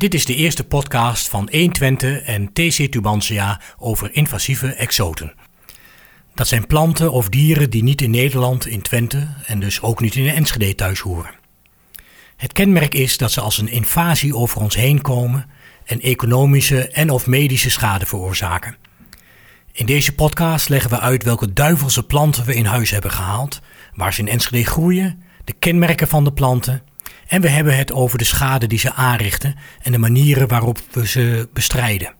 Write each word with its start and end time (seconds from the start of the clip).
Dit 0.00 0.14
is 0.14 0.24
de 0.24 0.34
eerste 0.34 0.64
podcast 0.64 1.28
van 1.28 1.48
120 1.52 2.22
en 2.22 2.52
TC 2.52 2.90
Tubantia 2.90 3.60
over 3.78 4.14
invasieve 4.14 4.72
exoten. 4.72 5.34
Dat 6.34 6.48
zijn 6.48 6.66
planten 6.66 7.12
of 7.12 7.28
dieren 7.28 7.70
die 7.70 7.82
niet 7.82 8.02
in 8.02 8.10
Nederland, 8.10 8.66
in 8.66 8.82
Twente 8.82 9.28
en 9.46 9.60
dus 9.60 9.82
ook 9.82 10.00
niet 10.00 10.14
in 10.14 10.28
Enschede 10.28 10.74
thuis 10.74 11.00
horen. 11.00 11.34
Het 12.36 12.52
kenmerk 12.52 12.94
is 12.94 13.16
dat 13.16 13.32
ze 13.32 13.40
als 13.40 13.58
een 13.58 13.68
invasie 13.68 14.36
over 14.36 14.60
ons 14.60 14.74
heen 14.74 15.00
komen 15.00 15.46
en 15.84 16.00
economische 16.00 16.88
en 16.88 17.10
of 17.10 17.26
medische 17.26 17.70
schade 17.70 18.06
veroorzaken. 18.06 18.76
In 19.72 19.86
deze 19.86 20.14
podcast 20.14 20.68
leggen 20.68 20.90
we 20.90 20.98
uit 20.98 21.24
welke 21.24 21.52
duivelse 21.52 22.06
planten 22.06 22.44
we 22.44 22.54
in 22.54 22.64
huis 22.64 22.90
hebben 22.90 23.10
gehaald, 23.10 23.60
waar 23.94 24.14
ze 24.14 24.20
in 24.20 24.28
Enschede 24.28 24.64
groeien, 24.64 25.22
de 25.44 25.52
kenmerken 25.52 26.08
van 26.08 26.24
de 26.24 26.32
planten 26.32 26.82
en 27.30 27.40
we 27.40 27.48
hebben 27.48 27.76
het 27.76 27.92
over 27.92 28.18
de 28.18 28.24
schade 28.24 28.66
die 28.66 28.78
ze 28.78 28.92
aanrichten 28.92 29.54
en 29.82 29.92
de 29.92 29.98
manieren 29.98 30.48
waarop 30.48 30.78
we 30.90 31.06
ze 31.06 31.48
bestrijden. 31.52 32.14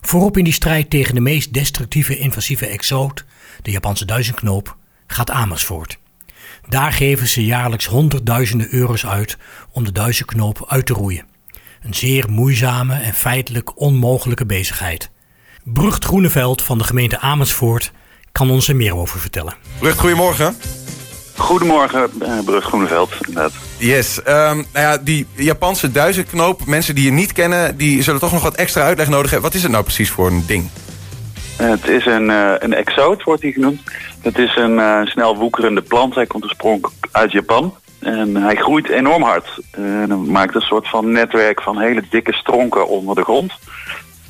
Voorop 0.00 0.36
in 0.36 0.44
die 0.44 0.52
strijd 0.52 0.90
tegen 0.90 1.14
de 1.14 1.20
meest 1.20 1.52
destructieve 1.52 2.16
invasieve 2.16 2.66
exoot, 2.66 3.24
de 3.62 3.70
Japanse 3.70 4.04
duizendknoop, 4.04 4.76
gaat 5.06 5.30
Amersfoort. 5.30 5.98
Daar 6.68 6.92
geven 6.92 7.28
ze 7.28 7.44
jaarlijks 7.44 7.86
honderdduizenden 7.86 8.74
euro's 8.74 9.06
uit 9.06 9.38
om 9.72 9.84
de 9.84 9.92
duizendknoop 9.92 10.64
uit 10.68 10.86
te 10.86 10.92
roeien. 10.92 11.24
Een 11.82 11.94
zeer 11.94 12.30
moeizame 12.30 12.94
en 12.94 13.14
feitelijk 13.14 13.80
onmogelijke 13.80 14.46
bezigheid. 14.46 15.10
Brugt 15.64 16.04
Groeneveld 16.04 16.62
van 16.62 16.78
de 16.78 16.84
gemeente 16.84 17.18
Amersfoort 17.18 17.92
kan 18.32 18.50
ons 18.50 18.68
er 18.68 18.76
meer 18.76 18.96
over 18.96 19.20
vertellen. 19.20 19.54
Brugt, 19.78 19.98
goedemorgen. 19.98 20.56
Goedemorgen, 21.40 22.10
uh, 22.22 22.38
Brug 22.44 22.64
Groeneveld, 22.64 23.12
inderdaad. 23.26 23.52
Yes, 23.76 24.18
um, 24.18 24.24
nou 24.24 24.66
ja, 24.72 24.96
die 24.96 25.26
Japanse 25.34 25.92
duizendknoop, 25.92 26.66
mensen 26.66 26.94
die 26.94 27.04
je 27.04 27.10
niet 27.10 27.32
kennen... 27.32 27.76
die 27.76 28.02
zullen 28.02 28.20
toch 28.20 28.32
nog 28.32 28.42
wat 28.42 28.54
extra 28.54 28.82
uitleg 28.82 29.08
nodig 29.08 29.30
hebben. 29.30 29.48
Wat 29.48 29.56
is 29.56 29.62
het 29.62 29.72
nou 29.72 29.84
precies 29.84 30.10
voor 30.10 30.26
een 30.26 30.44
ding? 30.46 30.70
het 31.56 31.88
is 31.88 32.06
een, 32.06 32.28
uh, 32.28 32.52
een 32.58 32.74
exoot, 32.74 33.22
wordt 33.22 33.42
hij 33.42 33.52
genoemd. 33.52 33.80
Het 34.20 34.38
is 34.38 34.56
een 34.56 34.72
uh, 34.72 35.04
snel 35.04 35.36
woekerende 35.36 35.82
plant. 35.82 36.14
Hij 36.14 36.26
komt 36.26 36.44
oorspronkelijk 36.44 37.08
uit 37.10 37.32
Japan. 37.32 37.74
En 37.98 38.36
hij 38.36 38.56
groeit 38.56 38.88
enorm 38.88 39.22
hard. 39.22 39.48
En 39.70 40.30
maakt 40.30 40.54
een 40.54 40.60
soort 40.60 40.88
van 40.88 41.12
netwerk 41.12 41.62
van 41.62 41.80
hele 41.80 42.02
dikke 42.10 42.32
stronken 42.32 42.88
onder 42.88 43.14
de 43.14 43.22
grond. 43.22 43.52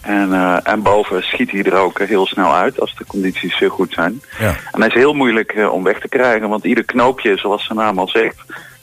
En, 0.00 0.28
uh, 0.28 0.56
en 0.62 0.82
boven 0.82 1.22
schiet 1.22 1.50
hij 1.50 1.62
er 1.62 1.74
ook 1.74 1.98
heel 1.98 2.26
snel 2.26 2.54
uit 2.54 2.80
als 2.80 2.94
de 2.94 3.06
condities 3.06 3.58
heel 3.58 3.68
goed 3.68 3.92
zijn. 3.92 4.22
Ja. 4.38 4.54
En 4.72 4.80
hij 4.80 4.88
is 4.88 4.94
heel 4.94 5.12
moeilijk 5.12 5.54
uh, 5.54 5.72
om 5.72 5.82
weg 5.82 6.00
te 6.00 6.08
krijgen, 6.08 6.48
want 6.48 6.64
ieder 6.64 6.84
knoopje, 6.84 7.36
zoals 7.36 7.64
zijn 7.64 7.78
naam 7.78 7.98
al 7.98 8.08
zegt, 8.08 8.36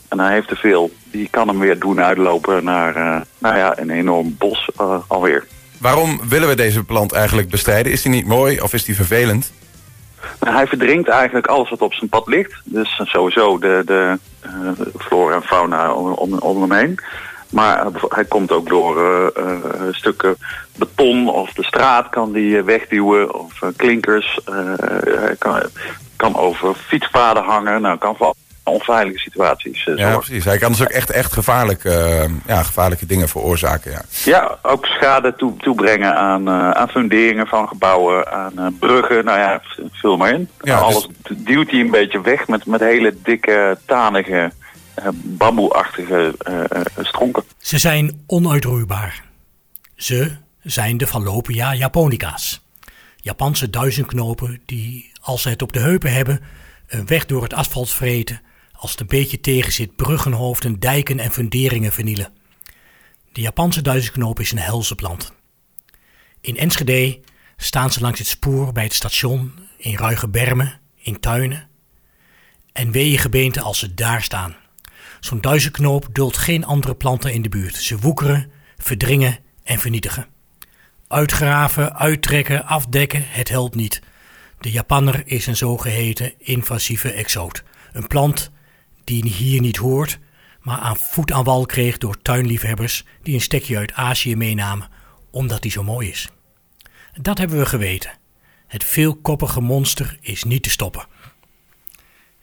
en 0.07 0.19
hij 0.19 0.33
heeft 0.33 0.47
te 0.47 0.55
veel, 0.55 0.91
die 1.11 1.27
kan 1.29 1.47
hem 1.47 1.59
weer 1.59 1.79
doen 1.79 2.01
uitlopen 2.01 2.63
naar 2.63 2.97
uh, 2.97 3.21
nou 3.37 3.57
ja, 3.57 3.77
een 3.77 3.89
enorm 3.89 4.35
bos 4.37 4.69
alweer. 5.07 5.45
Waarom 5.77 6.19
willen 6.29 6.47
we 6.47 6.55
deze 6.55 6.83
plant 6.83 7.11
eigenlijk 7.11 7.49
bestrijden? 7.49 7.91
Is 7.91 8.01
die 8.01 8.11
niet 8.11 8.25
mooi 8.25 8.61
of 8.61 8.73
is 8.73 8.85
die 8.85 8.95
vervelend? 8.95 9.53
Nou, 10.39 10.55
hij 10.55 10.67
verdrinkt 10.67 11.09
eigenlijk 11.09 11.47
alles 11.47 11.69
wat 11.69 11.81
op 11.81 11.93
zijn 11.93 12.09
pad 12.09 12.27
ligt. 12.27 12.61
Dus 12.63 13.01
sowieso 13.03 13.57
de, 13.59 13.81
de, 13.85 14.19
de 14.77 14.91
flora 14.97 15.35
en 15.35 15.43
fauna 15.43 15.93
om, 15.93 16.11
om, 16.11 16.33
om 16.33 16.61
hem 16.61 16.71
heen. 16.71 16.99
Maar 17.49 17.85
hij 18.09 18.25
komt 18.25 18.51
ook 18.51 18.69
door 18.69 19.01
uh, 19.01 19.45
uh, 19.45 19.53
stukken 19.91 20.37
beton 20.75 21.29
of 21.29 21.53
de 21.53 21.63
straat 21.63 22.09
kan 22.09 22.31
die 22.31 22.61
wegduwen 22.61 23.33
of 23.33 23.61
uh, 23.61 23.69
klinkers. 23.75 24.39
hij 25.19 25.35
kan, 25.37 25.61
kan, 26.15 26.35
over 26.35 26.75
fietspaden 26.75 27.43
hangen. 27.43 27.81
Nou, 27.81 27.97
kan 27.97 28.15
voor 28.15 28.33
onveilige 28.63 29.17
situaties 29.17 29.83
Ja, 29.83 29.95
zorgen. 29.97 30.19
precies. 30.19 30.45
Hij 30.45 30.57
kan 30.57 30.71
dus 30.71 30.81
ook 30.81 30.87
echt, 30.87 31.09
echt 31.11 31.33
gevaarlijk, 31.33 31.83
ja, 32.45 32.63
gevaarlijke 32.63 33.05
dingen 33.05 33.29
veroorzaken. 33.29 33.91
Ja, 33.91 34.01
ja 34.23 34.57
ook 34.61 34.85
schade 34.85 35.35
toe, 35.35 35.57
toebrengen 35.57 36.15
aan, 36.15 36.49
aan 36.49 36.89
funderingen 36.89 37.47
van 37.47 37.67
gebouwen, 37.67 38.31
aan 38.31 38.77
bruggen. 38.79 39.25
Nou 39.25 39.39
ja, 39.39 39.61
vul 39.91 40.17
maar 40.17 40.29
in. 40.29 40.49
Ja, 40.61 40.77
Alles 40.77 41.07
dus... 41.21 41.37
duwt 41.37 41.71
hij 41.71 41.79
een 41.79 41.91
beetje 41.91 42.21
weg 42.21 42.47
met, 42.47 42.65
met 42.65 42.79
hele 42.79 43.15
dikke, 43.23 43.77
tanige 43.85 44.51
bamboeachtige 45.13 46.35
uh, 46.49 47.05
stronken. 47.05 47.43
Ze 47.57 47.77
zijn 47.77 48.23
onuitroeibaar. 48.27 49.23
Ze 49.95 50.31
zijn 50.61 50.97
de 50.97 51.07
Fallopia 51.07 51.73
japonica's. 51.73 52.61
Japanse 53.15 53.69
duizendknopen 53.69 54.61
die, 54.65 55.11
als 55.21 55.41
ze 55.41 55.49
het 55.49 55.61
op 55.61 55.73
de 55.73 55.79
heupen 55.79 56.13
hebben, 56.13 56.39
een 56.87 57.05
weg 57.05 57.25
door 57.25 57.43
het 57.43 57.53
asfalt 57.53 57.89
vreten, 57.89 58.41
als 58.71 58.91
het 58.91 58.99
een 58.99 59.07
beetje 59.07 59.39
tegen 59.39 59.71
zit, 59.71 59.95
bruggenhoofden, 59.95 60.79
dijken 60.79 61.19
en 61.19 61.31
funderingen 61.31 61.91
vernielen. 61.91 62.33
De 63.31 63.41
Japanse 63.41 63.81
duizendknoop 63.81 64.39
is 64.39 64.51
een 64.51 64.59
helse 64.59 64.95
plant. 64.95 65.33
In 66.41 66.57
Enschede 66.57 67.19
staan 67.57 67.91
ze 67.91 68.01
langs 68.01 68.19
het 68.19 68.27
spoor 68.27 68.71
bij 68.71 68.83
het 68.83 68.93
station, 68.93 69.53
in 69.77 69.97
ruige 69.97 70.27
bermen, 70.27 70.79
in 70.95 71.19
tuinen. 71.19 71.67
En 72.73 72.91
weeëngebeente 72.91 73.61
als 73.61 73.79
ze 73.79 73.93
daar 73.93 74.21
staan. 74.21 74.55
Zo'n 75.19 75.41
duizendknoop 75.41 76.07
duldt 76.11 76.37
geen 76.37 76.65
andere 76.65 76.95
planten 76.95 77.33
in 77.33 77.41
de 77.41 77.49
buurt. 77.49 77.75
Ze 77.75 77.99
woekeren, 77.99 78.51
verdringen 78.77 79.39
en 79.63 79.79
vernietigen. 79.79 80.27
Uitgraven, 81.07 81.95
uittrekken, 81.95 82.65
afdekken, 82.65 83.23
het 83.25 83.49
helpt 83.49 83.75
niet. 83.75 84.01
De 84.59 84.71
Japanner 84.71 85.21
is 85.25 85.47
een 85.47 85.57
zogeheten 85.57 86.33
invasieve 86.37 87.11
exoot. 87.11 87.63
Een 87.91 88.07
plant 88.07 88.51
die 89.03 89.27
hier 89.27 89.61
niet 89.61 89.77
hoort, 89.77 90.19
maar 90.61 90.77
aan 90.77 90.97
voet 90.97 91.31
aan 91.31 91.43
wal 91.43 91.65
kreeg 91.65 91.97
door 91.97 92.21
tuinliefhebbers 92.21 93.03
die 93.23 93.33
een 93.33 93.41
stekje 93.41 93.77
uit 93.77 93.93
Azië 93.93 94.35
meenamen, 94.35 94.89
omdat 95.31 95.61
hij 95.61 95.71
zo 95.71 95.83
mooi 95.83 96.09
is. 96.09 96.29
Dat 97.21 97.37
hebben 97.37 97.57
we 97.57 97.65
geweten. 97.65 98.11
Het 98.67 98.83
veelkoppige 98.83 99.61
monster 99.61 100.17
is 100.21 100.43
niet 100.43 100.63
te 100.63 100.69
stoppen. 100.69 101.07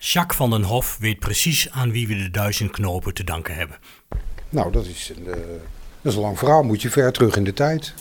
Jacques 0.07 0.37
van 0.37 0.51
den 0.51 0.63
Hof 0.63 0.97
weet 1.01 1.19
precies 1.19 1.71
aan 1.71 1.93
wie 1.93 2.09
we 2.09 2.15
de 2.15 2.31
duizend 2.31 2.71
knopen 2.71 3.15
te 3.15 3.25
danken 3.25 3.55
hebben. 3.55 3.77
Nou, 4.49 4.73
dat 4.73 4.87
is 4.87 5.13
een, 5.17 5.25
uh, 5.25 5.35
dat 6.03 6.13
is 6.13 6.15
een 6.15 6.21
lang 6.21 6.39
verhaal. 6.39 6.63
Moet 6.63 6.83
je 6.83 6.91
ver 6.91 7.13
terug 7.13 7.37
in 7.37 7.45
de 7.45 7.53
tijd. 7.53 7.95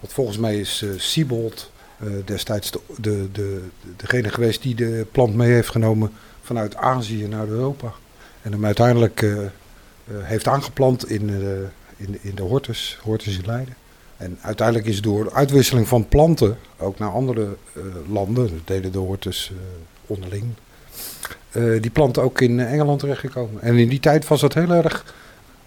Want 0.00 0.12
volgens 0.12 0.38
mij 0.38 0.58
is 0.58 0.82
uh, 0.82 0.90
Siebold 0.98 1.70
uh, 2.02 2.12
destijds 2.24 2.70
de, 2.70 2.80
de, 3.00 3.28
de, 3.32 3.62
degene 3.96 4.28
geweest 4.28 4.62
die 4.62 4.74
de 4.74 5.06
plant 5.12 5.34
mee 5.34 5.52
heeft 5.52 5.68
genomen 5.68 6.12
vanuit 6.42 6.76
Azië 6.76 7.26
naar 7.26 7.46
Europa. 7.46 7.92
En 8.42 8.52
hem 8.52 8.64
uiteindelijk 8.64 9.26
heeft 10.10 10.48
aangeplant 10.48 11.10
in, 11.10 11.30
in, 11.96 12.18
in 12.20 12.34
de 12.34 12.42
Hortus, 12.42 12.98
Hortus 13.02 13.38
in 13.38 13.46
Leiden. 13.46 13.74
En 14.16 14.38
uiteindelijk 14.40 14.86
is 14.86 15.00
door 15.00 15.32
uitwisseling 15.32 15.88
van 15.88 16.08
planten 16.08 16.58
ook 16.78 16.98
naar 16.98 17.10
andere 17.10 17.56
landen, 18.08 18.48
dat 18.48 18.66
deden 18.66 18.92
de 18.92 18.98
Hortus 18.98 19.52
onderling, 20.06 20.44
die 21.80 21.90
plant 21.90 22.18
ook 22.18 22.40
in 22.40 22.60
Engeland 22.60 23.00
terechtgekomen. 23.00 23.62
En 23.62 23.76
in 23.76 23.88
die 23.88 24.00
tijd 24.00 24.28
was 24.28 24.42
het 24.42 24.54
heel 24.54 24.70
erg 24.70 25.14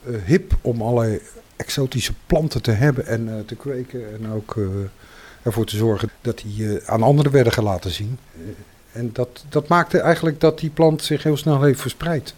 uh, 0.04 0.18
hip 0.26 0.58
om 0.62 0.82
allerlei 0.82 1.20
exotische 1.56 2.14
planten 2.26 2.62
te 2.62 2.72
hebben 2.72 3.06
en 3.08 3.44
te 3.46 3.56
kweken. 3.56 4.14
En 4.14 4.32
ook 4.32 4.58
ervoor 5.42 5.66
te 5.66 5.78
zorgen 5.78 6.10
dat 6.22 6.38
die 6.38 6.80
aan 6.86 7.04
anderen 7.04 7.32
werden 7.32 7.54
gelaten 7.54 7.92
zien. 7.92 8.18
en 8.92 9.10
dat, 9.14 9.46
dat 9.50 9.68
maakte 9.68 10.00
eigenlijk 10.00 10.40
dat 10.40 10.60
die 10.60 10.70
plant 10.70 11.04
zich 11.04 11.24
heel 11.24 11.38
snel 11.38 11.62
heeft 11.62 11.82
verspreid. 11.82 12.34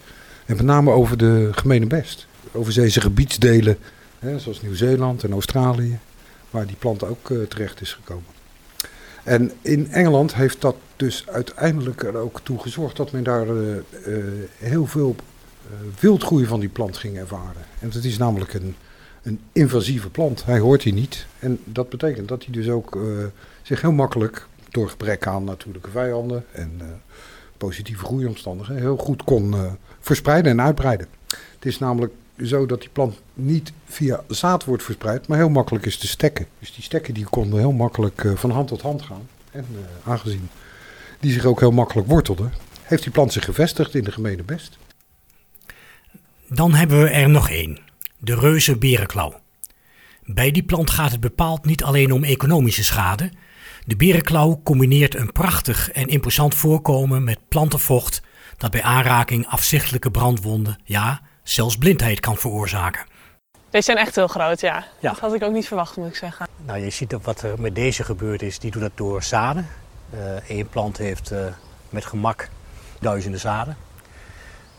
En 0.46 0.56
met 0.56 0.64
name 0.64 0.90
over 0.90 1.16
de 1.16 1.48
gemene 1.52 1.86
best. 1.86 2.26
Overzeese 2.52 3.00
gebiedsdelen, 3.00 3.78
hè, 4.18 4.38
zoals 4.38 4.62
Nieuw-Zeeland 4.62 5.24
en 5.24 5.32
Australië, 5.32 5.98
waar 6.50 6.66
die 6.66 6.76
plant 6.76 7.04
ook 7.04 7.32
terecht 7.48 7.80
is 7.80 7.92
gekomen. 7.92 8.35
En 9.26 9.52
in 9.62 9.92
Engeland 9.92 10.34
heeft 10.34 10.60
dat 10.60 10.76
dus 10.96 11.28
uiteindelijk 11.28 12.02
er 12.02 12.16
ook 12.16 12.40
toe 12.42 12.58
gezorgd 12.58 12.96
dat 12.96 13.12
men 13.12 13.22
daar 13.22 13.46
uh, 13.46 13.74
uh, 14.06 14.24
heel 14.58 14.86
veel 14.86 15.16
uh, 15.66 16.00
wildgroei 16.00 16.46
van 16.46 16.60
die 16.60 16.68
plant 16.68 16.96
ging 16.96 17.16
ervaren. 17.16 17.62
En 17.80 17.90
het 17.90 18.04
is 18.04 18.18
namelijk 18.18 18.54
een, 18.54 18.76
een 19.22 19.40
invasieve 19.52 20.10
plant. 20.10 20.44
Hij 20.44 20.58
hoort 20.58 20.82
hier 20.82 20.92
niet. 20.92 21.26
En 21.38 21.58
dat 21.64 21.88
betekent 21.88 22.28
dat 22.28 22.44
hij 22.44 22.52
dus 22.52 22.68
ook 22.68 22.98
zich 23.62 23.80
heel 23.80 23.92
makkelijk, 23.92 24.46
door 24.70 24.88
gebrek 24.88 25.26
aan 25.26 25.44
natuurlijke 25.44 25.90
vijanden 25.90 26.44
en 26.52 26.80
positieve 27.56 28.04
groeiomstandigheden, 28.04 28.82
heel 28.82 28.96
goed 28.96 29.24
kon 29.24 29.54
verspreiden 30.00 30.50
en 30.52 30.60
uitbreiden. 30.60 31.06
Het 31.26 31.64
is 31.64 31.78
namelijk 31.78 32.12
zo 32.42 32.66
dat 32.66 32.80
die 32.80 32.90
plant 32.92 33.20
niet 33.34 33.72
via 33.86 34.24
zaad 34.28 34.64
wordt 34.64 34.82
verspreid, 34.82 35.28
maar 35.28 35.38
heel 35.38 35.48
makkelijk 35.48 35.86
is 35.86 35.98
te 35.98 36.06
stekken. 36.06 36.46
Dus 36.58 36.74
die 36.74 36.84
stekken 36.84 37.14
die 37.14 37.24
konden 37.24 37.58
heel 37.58 37.72
makkelijk 37.72 38.22
uh, 38.22 38.36
van 38.36 38.50
hand 38.50 38.68
tot 38.68 38.82
hand 38.82 39.02
gaan. 39.02 39.28
En 39.50 39.66
uh, 39.72 40.10
aangezien 40.10 40.48
die 41.20 41.32
zich 41.32 41.44
ook 41.44 41.60
heel 41.60 41.70
makkelijk 41.70 42.08
wortelden, 42.08 42.52
heeft 42.82 43.02
die 43.02 43.12
plant 43.12 43.32
zich 43.32 43.44
gevestigd 43.44 43.94
in 43.94 44.04
de 44.04 44.12
gemene 44.12 44.42
best. 44.42 44.78
Dan 46.48 46.74
hebben 46.74 47.02
we 47.02 47.08
er 47.08 47.28
nog 47.28 47.50
één, 47.50 47.78
de 48.18 48.34
reuze 48.34 48.78
berenklauw. 48.78 49.40
Bij 50.24 50.50
die 50.50 50.62
plant 50.62 50.90
gaat 50.90 51.10
het 51.10 51.20
bepaald 51.20 51.64
niet 51.64 51.84
alleen 51.84 52.12
om 52.12 52.24
economische 52.24 52.84
schade. 52.84 53.30
De 53.84 53.96
berenklauw 53.96 54.60
combineert 54.64 55.14
een 55.14 55.32
prachtig 55.32 55.90
en 55.90 56.08
imposant 56.08 56.54
voorkomen 56.54 57.24
met 57.24 57.38
plantenvocht 57.48 58.22
dat 58.56 58.70
bij 58.70 58.82
aanraking 58.82 59.46
afzichtelijke 59.46 60.10
brandwonden, 60.10 60.78
ja, 60.84 61.22
zelfs 61.48 61.76
blindheid 61.76 62.20
kan 62.20 62.36
veroorzaken. 62.36 63.06
Deze 63.70 63.84
zijn 63.84 63.96
echt 63.96 64.14
heel 64.14 64.28
groot, 64.28 64.60
ja. 64.60 64.84
Ja. 64.98 65.10
Dat 65.10 65.18
had 65.18 65.34
ik 65.34 65.42
ook 65.42 65.52
niet 65.52 65.66
verwacht, 65.66 65.96
moet 65.96 66.08
ik 66.08 66.16
zeggen. 66.16 66.46
Nou, 66.64 66.78
je 66.78 66.90
ziet 66.90 67.16
wat 67.22 67.42
er 67.42 67.60
met 67.60 67.74
deze 67.74 68.04
gebeurd 68.04 68.42
is. 68.42 68.58
Die 68.58 68.70
doet 68.70 68.82
dat 68.82 68.92
door 68.94 69.22
zaden. 69.22 69.68
Eén 70.48 70.68
plant 70.68 70.96
heeft 70.96 71.30
eh, 71.30 71.46
met 71.90 72.04
gemak 72.04 72.48
duizenden 73.00 73.40
zaden. 73.40 73.76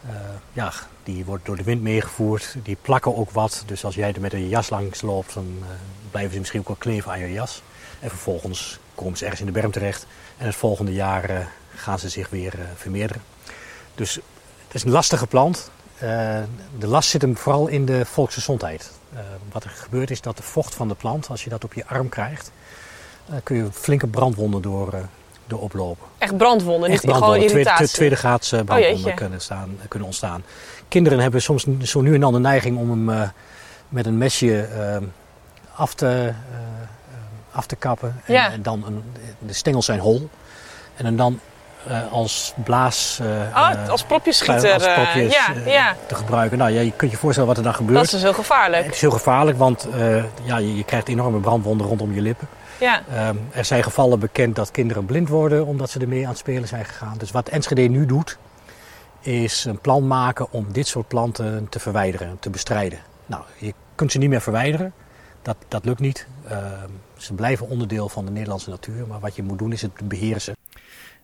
Eh, 0.05 0.15
ja, 0.53 0.71
die 1.03 1.25
wordt 1.25 1.45
door 1.45 1.57
de 1.57 1.63
wind 1.63 1.81
meegevoerd. 1.81 2.55
Die 2.63 2.77
plakken 2.81 3.15
ook 3.15 3.31
wat. 3.31 3.63
Dus 3.65 3.85
als 3.85 3.95
jij 3.95 4.13
er 4.13 4.21
met 4.21 4.33
een 4.33 4.49
jas 4.49 4.69
langs 4.69 5.01
loopt, 5.01 5.33
dan 5.33 5.57
eh, 5.61 5.67
blijven 6.11 6.33
ze 6.33 6.39
misschien 6.39 6.59
ook 6.59 6.67
wel 6.67 6.75
kleven 6.75 7.11
aan 7.11 7.19
je 7.19 7.31
jas. 7.31 7.61
En 7.99 8.09
vervolgens 8.09 8.79
komen 8.95 9.17
ze 9.17 9.23
ergens 9.23 9.41
in 9.41 9.47
de 9.47 9.59
berm 9.59 9.71
terecht. 9.71 10.05
En 10.37 10.45
het 10.45 10.55
volgende 10.55 10.93
jaar 10.93 11.29
eh, 11.29 11.45
gaan 11.75 11.99
ze 11.99 12.09
zich 12.09 12.29
weer 12.29 12.53
eh, 12.53 12.65
vermeerderen. 12.75 13.21
Dus 13.95 14.15
het 14.65 14.75
is 14.75 14.83
een 14.83 14.91
lastige 14.91 15.27
plant. 15.27 15.71
Eh, 15.99 16.37
de 16.79 16.87
last 16.87 17.09
zit 17.09 17.21
hem 17.21 17.37
vooral 17.37 17.67
in 17.67 17.85
de 17.85 18.05
volksgezondheid. 18.05 18.91
Eh, 19.13 19.19
wat 19.51 19.63
er 19.63 19.69
gebeurt 19.69 20.11
is 20.11 20.21
dat 20.21 20.37
de 20.37 20.43
vocht 20.43 20.75
van 20.75 20.87
de 20.87 20.95
plant, 20.95 21.29
als 21.29 21.43
je 21.43 21.49
dat 21.49 21.63
op 21.63 21.73
je 21.73 21.85
arm 21.85 22.09
krijgt, 22.09 22.51
eh, 23.29 23.35
kun 23.43 23.55
je 23.55 23.67
flinke 23.71 24.07
brandwonden 24.07 24.61
door, 24.61 24.93
door 25.47 25.59
oplopen. 25.59 26.05
Echt 26.17 26.37
brandwonden, 26.37 26.89
Echt 26.89 26.91
niet 26.91 26.99
gewoon 27.01 27.17
brandwonden, 27.19 27.47
tweede, 27.49 27.69
irritatie. 27.69 27.95
tweede 27.95 28.15
graads 28.15 28.51
eh, 28.51 28.61
brandwonden 28.61 29.13
kunnen, 29.15 29.41
staan, 29.41 29.77
kunnen 29.87 30.07
ontstaan. 30.07 30.43
Kinderen 30.87 31.19
hebben 31.19 31.41
soms 31.41 31.65
zo 31.81 32.01
nu 32.01 32.13
en 32.13 32.19
dan 32.19 32.33
de 32.33 32.39
neiging 32.39 32.77
om 32.77 32.89
hem 33.07 33.31
met 33.89 34.05
een 34.05 34.17
mesje 34.17 34.67
af, 35.75 35.93
te, 35.93 36.33
af 37.51 37.65
te 37.65 37.75
kappen. 37.75 38.21
En, 38.25 38.33
Ja. 38.33 38.51
en 38.51 38.61
dan 38.61 38.83
een, 38.85 39.03
de 39.39 39.53
stengels 39.53 39.85
zijn 39.85 39.99
hol. 39.99 40.29
En 40.95 41.15
dan 41.17 41.39
als 42.11 42.53
blaas 42.63 43.19
eh, 43.21 43.27
Oh, 43.27 43.71
eh, 43.71 43.89
als 43.89 43.89
als 43.89 44.01
eh, 44.01 44.07
propjes, 44.07 45.33
ja, 45.33 45.53
eh, 45.55 45.73
ja, 45.73 45.95
te 46.05 46.15
gebruiken. 46.15 46.57
Nou 46.57 46.71
ja, 46.71 46.81
je 46.81 46.91
kunt 46.91 47.11
je 47.11 47.17
voorstellen 47.17 47.49
wat 47.49 47.57
er 47.57 47.63
dan 47.63 47.73
gebeurt. 47.73 47.95
dat 47.95 48.05
is 48.05 48.11
dus 48.11 48.21
heel 48.21 48.33
gevaarlijk. 48.33 48.85
Het 48.85 48.93
is 48.93 49.01
heel 49.01 49.11
gevaarlijk, 49.11 49.57
want 49.57 49.87
eh, 49.89 50.23
ja, 50.43 50.57
je, 50.57 50.75
je 50.75 50.83
krijgt 50.83 51.07
enorme 51.07 51.39
brandwonden 51.39 51.87
rondom 51.87 52.13
je 52.13 52.21
lippen. 52.21 52.47
Ja. 52.79 53.01
Ehm, 53.13 53.35
er 53.51 53.65
zijn 53.65 53.83
gevallen 53.83 54.19
bekend 54.19 54.55
dat 54.55 54.71
kinderen 54.71 55.05
blind 55.05 55.29
worden 55.29 55.65
omdat 55.65 55.89
ze 55.89 55.99
ermee 55.99 56.23
aan 56.23 56.29
het 56.29 56.37
spelen 56.37 56.67
zijn 56.67 56.85
gegaan. 56.85 57.17
Dus 57.17 57.31
wat 57.31 57.49
Enschede 57.49 57.81
nu 57.81 58.05
doet, 58.05 58.37
is 59.19 59.65
een 59.65 59.79
plan 59.79 60.07
maken 60.07 60.51
om 60.51 60.65
dit 60.71 60.87
soort 60.87 61.07
planten 61.07 61.67
te 61.69 61.79
verwijderen, 61.79 62.37
te 62.39 62.49
bestrijden. 62.49 62.99
Nou, 63.25 63.43
je 63.57 63.73
kunt 63.95 64.11
ze 64.11 64.17
niet 64.17 64.29
meer 64.29 64.41
verwijderen. 64.41 64.93
Dat, 65.41 65.55
dat 65.67 65.85
lukt 65.85 65.99
niet. 65.99 66.27
Ehm, 66.47 66.89
ze 67.17 67.33
blijven 67.33 67.69
onderdeel 67.69 68.09
van 68.09 68.25
de 68.25 68.31
Nederlandse 68.31 68.69
natuur. 68.69 69.07
Maar 69.07 69.19
wat 69.19 69.35
je 69.35 69.43
moet 69.43 69.59
doen 69.59 69.71
is 69.71 69.81
het 69.81 70.07
beheersen. 70.07 70.55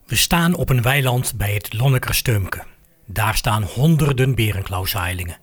We 0.06 0.16
staan 0.16 0.56
op 0.56 0.70
een 0.70 0.82
weiland 0.82 1.34
bij 1.38 1.54
het 1.54 1.74
Lonnekersteumke. 1.74 2.64
Daar 3.06 3.36
staan 3.36 3.64
honderden 3.64 4.36
berenklauwzaailingen. 4.36 5.38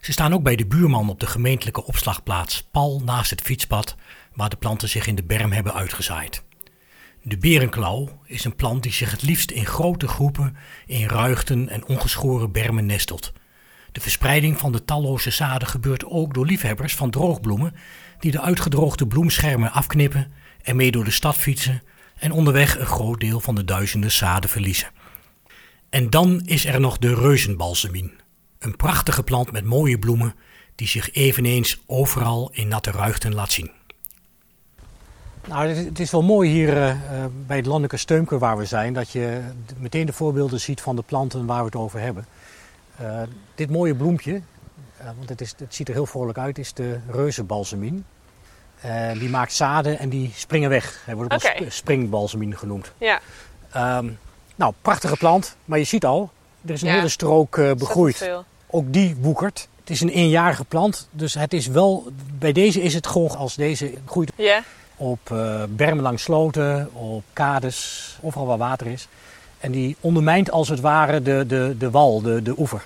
Ze 0.00 0.12
staan 0.12 0.32
ook 0.32 0.42
bij 0.42 0.56
de 0.56 0.66
buurman 0.66 1.08
op 1.08 1.20
de 1.20 1.26
gemeentelijke 1.26 1.84
opslagplaats, 1.84 2.68
pal 2.70 3.02
naast 3.04 3.30
het 3.30 3.40
fietspad, 3.40 3.96
waar 4.34 4.48
de 4.48 4.56
planten 4.56 4.88
zich 4.88 5.06
in 5.06 5.14
de 5.14 5.24
berm 5.24 5.52
hebben 5.52 5.74
uitgezaaid. 5.74 6.42
De 7.22 7.38
berenklauw 7.38 8.20
is 8.24 8.44
een 8.44 8.56
plant 8.56 8.82
die 8.82 8.92
zich 8.92 9.10
het 9.10 9.22
liefst 9.22 9.50
in 9.50 9.66
grote 9.66 10.08
groepen 10.08 10.56
in 10.86 11.08
ruigten 11.08 11.68
en 11.68 11.86
ongeschoren 11.86 12.52
bermen 12.52 12.86
nestelt. 12.86 13.32
De 13.92 14.00
verspreiding 14.00 14.58
van 14.58 14.72
de 14.72 14.84
talloze 14.84 15.30
zaden 15.30 15.68
gebeurt 15.68 16.04
ook 16.04 16.34
door 16.34 16.46
liefhebbers 16.46 16.94
van 16.94 17.10
droogbloemen 17.10 17.74
die 18.18 18.30
de 18.30 18.40
uitgedroogde 18.40 19.06
bloemschermen 19.06 19.72
afknippen, 19.72 20.32
ermee 20.62 20.90
door 20.90 21.04
de 21.04 21.10
stad 21.10 21.36
fietsen 21.36 21.82
en 22.18 22.32
onderweg 22.32 22.78
een 22.78 22.86
groot 22.86 23.20
deel 23.20 23.40
van 23.40 23.54
de 23.54 23.64
duizenden 23.64 24.10
zaden 24.10 24.50
verliezen. 24.50 24.88
En 25.90 26.10
dan 26.10 26.40
is 26.44 26.64
er 26.66 26.80
nog 26.80 26.98
de 26.98 27.14
reuzenbalsemien, 27.14 28.12
een 28.58 28.76
prachtige 28.76 29.22
plant 29.22 29.52
met 29.52 29.64
mooie 29.64 29.98
bloemen 29.98 30.34
die 30.74 30.88
zich 30.88 31.12
eveneens 31.12 31.80
overal 31.86 32.50
in 32.52 32.68
natte 32.68 32.90
ruigten 32.90 33.34
laat 33.34 33.52
zien. 33.52 33.70
Nou, 35.48 35.68
het- 35.68 35.98
is 35.98 36.10
wel 36.10 36.22
mooi 36.22 36.50
hier 36.50 36.76
eh, 36.76 36.90
eh, 36.90 36.98
bij 37.46 37.56
het 37.56 37.66
landelijke 37.66 37.96
steumke 37.96 38.38
waar 38.38 38.56
we 38.56 38.64
zijn, 38.64 38.92
dat 38.92 39.10
je 39.10 39.40
meteen 39.78 40.06
de 40.06 40.12
voorbeelden 40.12 40.60
ziet 40.60 40.80
van 40.80 40.96
de 40.96 41.02
planten 41.02 41.46
waar 41.46 41.58
we 41.58 41.64
het 41.64 41.74
over 41.76 42.00
hebben. 42.00 42.26
Eh, 42.96 43.22
dit 43.54 43.70
mooie 43.70 43.94
bloempje, 43.94 44.40
want 45.16 45.28
het, 45.28 45.40
is, 45.40 45.54
het 45.58 45.74
ziet 45.74 45.88
er 45.88 45.94
heel 45.94 46.06
vrolijk 46.06 46.38
uit, 46.38 46.58
is 46.58 46.72
de 46.72 46.98
reuzenbalsemien. 47.10 48.04
Eh, 48.80 49.12
die 49.18 49.28
maakt 49.28 49.52
zaden 49.52 49.98
en 49.98 50.08
die 50.08 50.32
springen 50.36 50.70
weg. 50.70 51.02
Hij 51.04 51.14
wordt 51.16 51.32
ook 51.34 51.44
Oké. 51.44 51.64
sp- 51.64 51.72
springbalsemien 51.72 52.56
genoemd. 52.56 52.92
Ja, 52.98 53.20
Ehm, 53.72 54.08
nou, 54.56 54.72
prachtige 54.82 55.16
plant, 55.16 55.56
maar 55.64 55.78
je 55.78 55.84
ziet 55.84 56.04
al, 56.04 56.30
er 56.66 56.72
is 56.72 56.82
een 56.82 56.88
Ja. 56.88 56.94
hele 56.94 57.08
strook 57.08 57.58
eh, 57.58 57.72
begroeid. 57.72 58.30
Ook 58.70 58.92
die 58.92 59.16
woekert. 59.20 59.68
Het 59.80 59.90
is 59.90 60.00
een 60.00 60.08
eenjarige 60.08 60.64
plant, 60.64 61.08
dus 61.10 61.34
het 61.34 61.52
is 61.52 61.66
wel, 61.66 62.06
bij 62.38 62.52
deze 62.52 62.82
is 62.82 62.94
het 62.94 63.06
gewoon 63.06 63.36
als 63.36 63.54
deze 63.54 63.92
groeit 64.06 64.32
Ja, 64.36 64.62
op 64.96 65.30
eh 65.30 65.62
bermen 65.68 66.02
langs 66.02 66.22
sloten, 66.22 66.90
op 66.94 67.22
kades, 67.32 68.18
overal 68.20 68.46
waar 68.46 68.58
water 68.58 68.86
is. 68.86 69.08
En 69.60 69.72
die 69.72 69.96
ondermijnt 70.00 70.50
als 70.50 70.68
het 70.68 70.80
ware 70.80 71.22
de, 71.22 71.44
de, 71.46 71.74
de 71.78 71.90
wal, 71.90 72.22
de, 72.22 72.42
de 72.42 72.54
oever. 72.58 72.82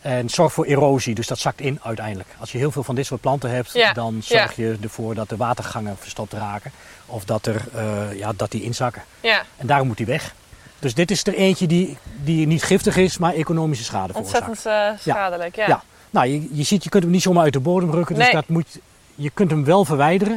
En 0.00 0.28
zorgt 0.28 0.54
voor 0.54 0.64
erosie, 0.64 1.14
dus 1.14 1.26
dat 1.26 1.38
zakt 1.38 1.60
in 1.60 1.78
uiteindelijk. 1.82 2.28
Als 2.38 2.52
je 2.52 2.58
heel 2.58 2.70
veel 2.70 2.82
van 2.82 2.94
dit 2.94 3.06
soort 3.06 3.20
planten 3.20 3.50
hebt, 3.50 3.72
Ja, 3.72 3.92
dan 3.92 4.20
zorg 4.22 4.56
je 4.56 4.76
ervoor 4.82 5.14
dat 5.14 5.28
de 5.28 5.36
watergangen 5.36 5.96
verstopt 5.98 6.32
raken. 6.32 6.70
Of 7.06 7.24
dat, 7.24 7.46
er, 7.46 7.62
eh, 7.74 8.18
ja, 8.18 8.32
dat 8.36 8.50
die 8.50 8.62
inzakken. 8.62 9.02
ja. 9.20 9.42
En 9.56 9.66
daarom 9.66 9.86
moet 9.86 9.96
die 9.96 10.06
weg. 10.06 10.34
Dus 10.78 10.94
dit 10.94 11.10
is 11.10 11.26
er 11.26 11.34
eentje 11.34 11.66
die, 11.66 11.98
die 12.24 12.46
niet 12.46 12.62
giftig 12.62 12.96
is, 12.96 13.18
maar 13.18 13.34
economische 13.34 13.84
schade 13.84 14.12
veroorzaakt. 14.12 14.48
ontzettend 14.48 14.96
eh, 15.06 15.12
schadelijk. 15.12 15.56
Ja. 15.56 15.66
Ja. 15.66 15.82
Nou, 16.10 16.26
je, 16.26 16.48
je 16.52 16.62
ziet, 16.62 16.84
je 16.84 16.90
kunt 16.90 17.02
hem 17.02 17.12
niet 17.12 17.22
zomaar 17.22 17.42
uit 17.44 17.52
de 17.52 17.60
bodem 17.60 17.90
rukken. 17.90 18.14
Dus 18.14 18.24
Nee. 18.24 18.32
dat 18.34 18.48
moet, 18.48 18.78
je 19.14 19.30
kunt 19.34 19.50
hem 19.50 19.64
wel 19.64 19.84
verwijderen. 19.84 20.34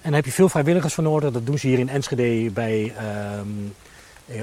En 0.00 0.04
daar 0.04 0.14
heb 0.14 0.24
je 0.24 0.32
veel 0.32 0.48
vrijwilligers 0.48 0.94
voor 0.94 1.04
nodig. 1.04 1.30
Dat 1.30 1.46
doen 1.46 1.58
ze 1.58 1.66
hier 1.66 1.78
in 1.78 1.88
Enschede 1.88 2.50
bij 2.50 2.92
ehm 2.96 3.06
eh, 3.06 3.44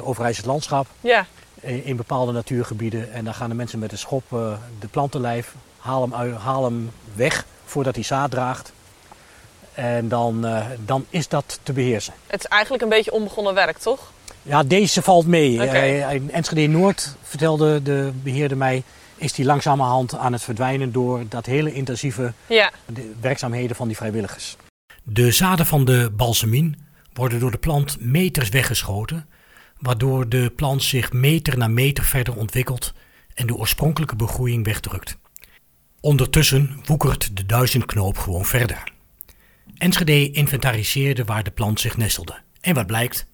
Overijssel 0.01 0.45
Landschap. 0.47 0.87
ja. 1.01 1.25
eh, 1.61 1.87
In 1.87 1.95
bepaalde 1.95 2.31
natuurgebieden. 2.31 3.11
En 3.13 3.23
dan 3.25 3.33
gaan 3.33 3.49
de 3.49 3.55
mensen 3.55 3.79
met 3.79 3.89
de 3.89 3.97
schop 3.97 4.23
eh, 4.33 4.53
de 4.79 4.87
plantenlijf. 4.87 5.53
Haal 5.77 6.01
hem, 6.01 6.13
uit, 6.13 6.35
haal 6.35 6.63
hem 6.63 6.91
weg 7.13 7.45
voordat 7.65 7.95
hij 7.95 8.03
zaad 8.03 8.31
draagt. 8.31 8.73
En 9.73 10.07
dan, 10.07 10.45
eh, 10.45 10.65
dan 10.85 11.05
is 11.09 11.27
dat 11.27 11.59
te 11.63 11.73
beheersen. 11.73 12.13
Het 12.27 12.39
is 12.39 12.45
eigenlijk 12.49 12.83
een 12.83 12.89
beetje 12.89 13.11
onbegonnen 13.11 13.53
werk, 13.53 13.77
toch? 13.77 14.11
Ja, 14.41 14.63
deze 14.63 15.01
valt 15.01 15.27
mee. 15.27 15.61
Eh, 15.67 16.13
In 16.13 16.31
Enschede 16.31 16.67
Noord, 16.67 17.15
vertelde 17.21 17.81
de 17.83 18.11
beheerder 18.23 18.57
mij, 18.57 18.83
is 19.15 19.33
die 19.33 19.45
langzamerhand 19.45 20.15
aan 20.15 20.33
het 20.33 20.43
verdwijnen 20.43 20.91
door 20.91 21.23
dat 21.29 21.45
hele 21.45 21.73
intensieve 21.73 22.33
Ja. 22.47 22.71
de 22.85 23.13
werkzaamheden 23.21 23.75
van 23.75 23.87
die 23.87 23.95
vrijwilligers. 23.97 24.57
De 25.03 25.31
zaden 25.31 25.65
van 25.65 25.85
de 25.85 26.11
balsemien 26.15 26.77
worden 27.13 27.39
door 27.39 27.51
de 27.51 27.57
plant 27.57 27.97
meters 27.99 28.49
weggeschoten, 28.49 29.25
waardoor 29.85 30.29
de 30.29 30.51
plant 30.55 30.83
zich 30.83 31.13
meter 31.13 31.57
na 31.57 31.67
meter 31.67 32.03
verder 32.03 32.35
ontwikkelt 32.35 32.93
en 33.33 33.47
de 33.47 33.55
oorspronkelijke 33.55 34.15
begroeiing 34.15 34.65
wegdrukt. 34.65 35.17
Ondertussen 36.01 36.79
woekert 36.85 37.37
de 37.37 37.45
duizendknoop 37.45 38.17
gewoon 38.17 38.45
verder. 38.45 38.83
Enschede 39.77 40.31
inventariseerde 40.31 41.23
waar 41.23 41.43
de 41.43 41.51
plant 41.51 41.79
zich 41.79 41.97
nestelde. 41.97 42.35
En 42.61 42.73
wat 42.73 42.87
blijkt? 42.87 43.27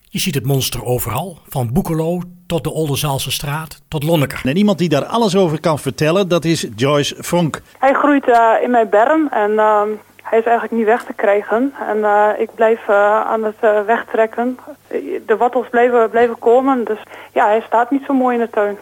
Je 0.00 0.18
ziet 0.18 0.34
het 0.34 0.46
monster 0.46 0.84
overal, 0.84 1.38
van 1.48 1.72
Boekelo 1.72 2.20
tot 2.46 2.64
de 2.64 2.72
Oldenzaalse 2.72 3.30
straat 3.30 3.82
tot 3.88 4.02
Lonneker. 4.02 4.40
En 4.44 4.56
iemand 4.56 4.78
die 4.78 4.88
daar 4.88 5.04
alles 5.04 5.36
over 5.36 5.60
kan 5.60 5.78
vertellen, 5.78 6.28
dat 6.28 6.44
is 6.44 6.66
Joyce 6.76 7.14
Vonk. 7.18 7.62
Hij 7.78 7.92
groeit 7.92 8.28
eh, 8.28 8.62
in 8.62 8.70
mijn 8.70 8.88
berm 8.88 9.28
en 9.28 9.58
ehm, 9.58 9.88
hij 10.34 10.42
is 10.42 10.48
eigenlijk 10.48 10.78
niet 10.78 10.94
weg 10.94 11.04
te 11.04 11.12
krijgen. 11.12 11.74
En 11.88 12.04
eh, 12.04 12.28
ik 12.38 12.54
blijf 12.54 12.88
eh, 12.88 13.20
aan 13.20 13.44
het 13.44 13.54
eh, 13.60 13.80
wegtrekken. 13.86 14.58
De 15.26 15.36
wortels 15.38 15.66
blijven, 15.70 16.10
blijven 16.10 16.38
komen, 16.38 16.84
dus 16.84 16.98
ja, 17.32 17.46
hij 17.46 17.62
staat 17.66 17.90
niet 17.90 18.02
zo 18.06 18.12
mooi 18.14 18.34
in 18.34 18.40
de 18.40 18.50
tuin. 18.50 18.76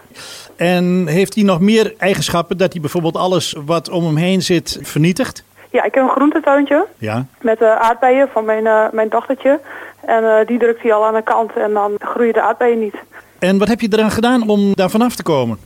En 0.57 1.07
heeft 1.07 1.35
hij 1.35 1.45
nog 1.45 1.61
meer 1.61 1.95
eigenschappen 1.99 2.57
dat 2.57 2.73
hij 2.73 2.81
bijvoorbeeld 2.81 3.17
alles 3.17 3.57
wat 3.67 3.89
om 3.89 4.05
hem 4.05 4.17
heen 4.17 4.43
zit 4.43 4.79
vernietigt? 4.83 5.45
Ja, 5.71 5.83
ik 5.83 5.95
heb 5.95 6.05
een 6.05 6.11
groentetuintje 6.11 6.87
Ja. 6.99 7.25
met 7.41 7.63
aardbeien 7.63 8.29
van 8.33 8.45
mijn, 8.45 8.91
mijn 8.93 9.09
dochtertje. 9.09 9.61
En 10.01 10.47
die 10.47 10.59
drukt 10.59 10.83
hij 10.83 10.93
al 10.93 11.05
aan 11.07 11.15
de 11.15 11.23
kant 11.23 11.53
en 11.57 11.73
dan 11.73 11.93
groeien 11.99 12.33
de 12.33 12.43
aardbeien 12.43 12.79
niet. 12.79 12.97
En 13.39 13.59
wat 13.59 13.69
heb 13.69 13.81
je 13.81 13.89
eraan 13.91 14.11
gedaan 14.11 14.49
om 14.49 14.75
daar 14.75 14.91
vanaf 14.91 15.15
te 15.15 15.23
komen? 15.23 15.59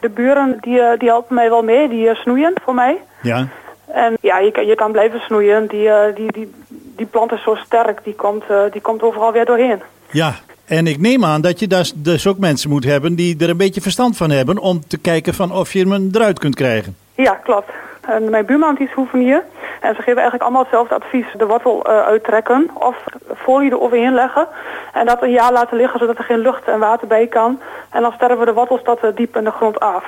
De 0.00 0.08
buren 0.08 0.58
die, 0.60 0.80
die 0.98 1.08
helpen 1.08 1.34
mij 1.34 1.48
wel 1.48 1.62
mee, 1.62 1.88
die 1.88 2.14
snoeien 2.14 2.52
voor 2.64 2.74
mij. 2.74 2.98
Ja. 3.22 3.48
En 3.94 4.16
ja, 4.20 4.38
je 4.38 4.50
kan, 4.50 4.66
je 4.66 4.74
kan 4.74 4.92
blijven 4.92 5.20
snoeien. 5.20 5.66
Die, 5.66 5.88
eh, 5.88 6.14
die, 6.14 6.32
die, 6.32 6.54
die 6.96 7.06
plant 7.06 7.32
is 7.32 7.42
zo 7.42 7.54
sterk, 7.54 8.04
die 8.04 8.14
komt, 8.14 8.44
eh, 8.48 8.62
die 8.70 8.80
komt 8.80 9.02
overal 9.02 9.32
weer 9.32 9.44
doorheen. 9.44 9.82
Ja. 10.10 10.34
En 10.64 10.86
ik 10.86 11.00
neem 11.00 11.24
aan 11.24 11.40
dat 11.40 11.58
je 11.58 11.66
dus, 11.66 11.92
dus 11.96 12.26
ook 12.26 12.38
mensen 12.38 12.70
moet 12.70 12.84
hebben 12.84 13.14
die 13.14 13.36
er 13.38 13.50
een 13.50 13.56
beetje 13.56 13.80
verstand 13.80 14.16
van 14.16 14.30
hebben 14.30 14.58
om 14.58 14.80
te 14.86 14.98
kijken 14.98 15.34
van 15.34 15.52
of 15.52 15.72
je 15.72 15.88
hem 15.88 16.10
eruit 16.12 16.38
kunt 16.38 16.54
krijgen. 16.54 16.96
Ja, 17.14 17.34
klopt. 17.34 17.70
En 18.00 18.30
mijn 18.30 18.46
buurman 18.46 18.74
die 18.74 18.86
is 18.86 18.92
hoevenier. 18.92 19.42
En 19.80 19.94
ze 19.94 20.02
geven 20.02 20.20
eigenlijk 20.20 20.42
allemaal 20.42 20.62
hetzelfde 20.62 20.94
advies. 20.94 21.26
De 21.36 21.46
wortel 21.46 21.84
eh, 21.84 22.00
uittrekken 22.00 22.70
of 22.74 22.96
folie 23.36 23.70
eroverheen 23.70 24.14
leggen. 24.14 24.48
En 24.92 25.06
dat 25.06 25.22
een 25.22 25.30
jaar 25.30 25.52
laten 25.52 25.76
liggen 25.76 25.98
zodat 25.98 26.18
er 26.18 26.24
geen 26.24 26.38
lucht 26.38 26.64
en 26.68 26.78
water 26.78 27.06
bij 27.06 27.26
kan. 27.26 27.60
En 27.90 28.02
dan 28.02 28.12
sterven 28.12 28.46
de 28.46 28.52
wortels 28.52 28.82
eh, 28.82 29.08
diep 29.14 29.36
in 29.36 29.44
de 29.44 29.50
grond 29.50 29.80
af. 29.80 30.04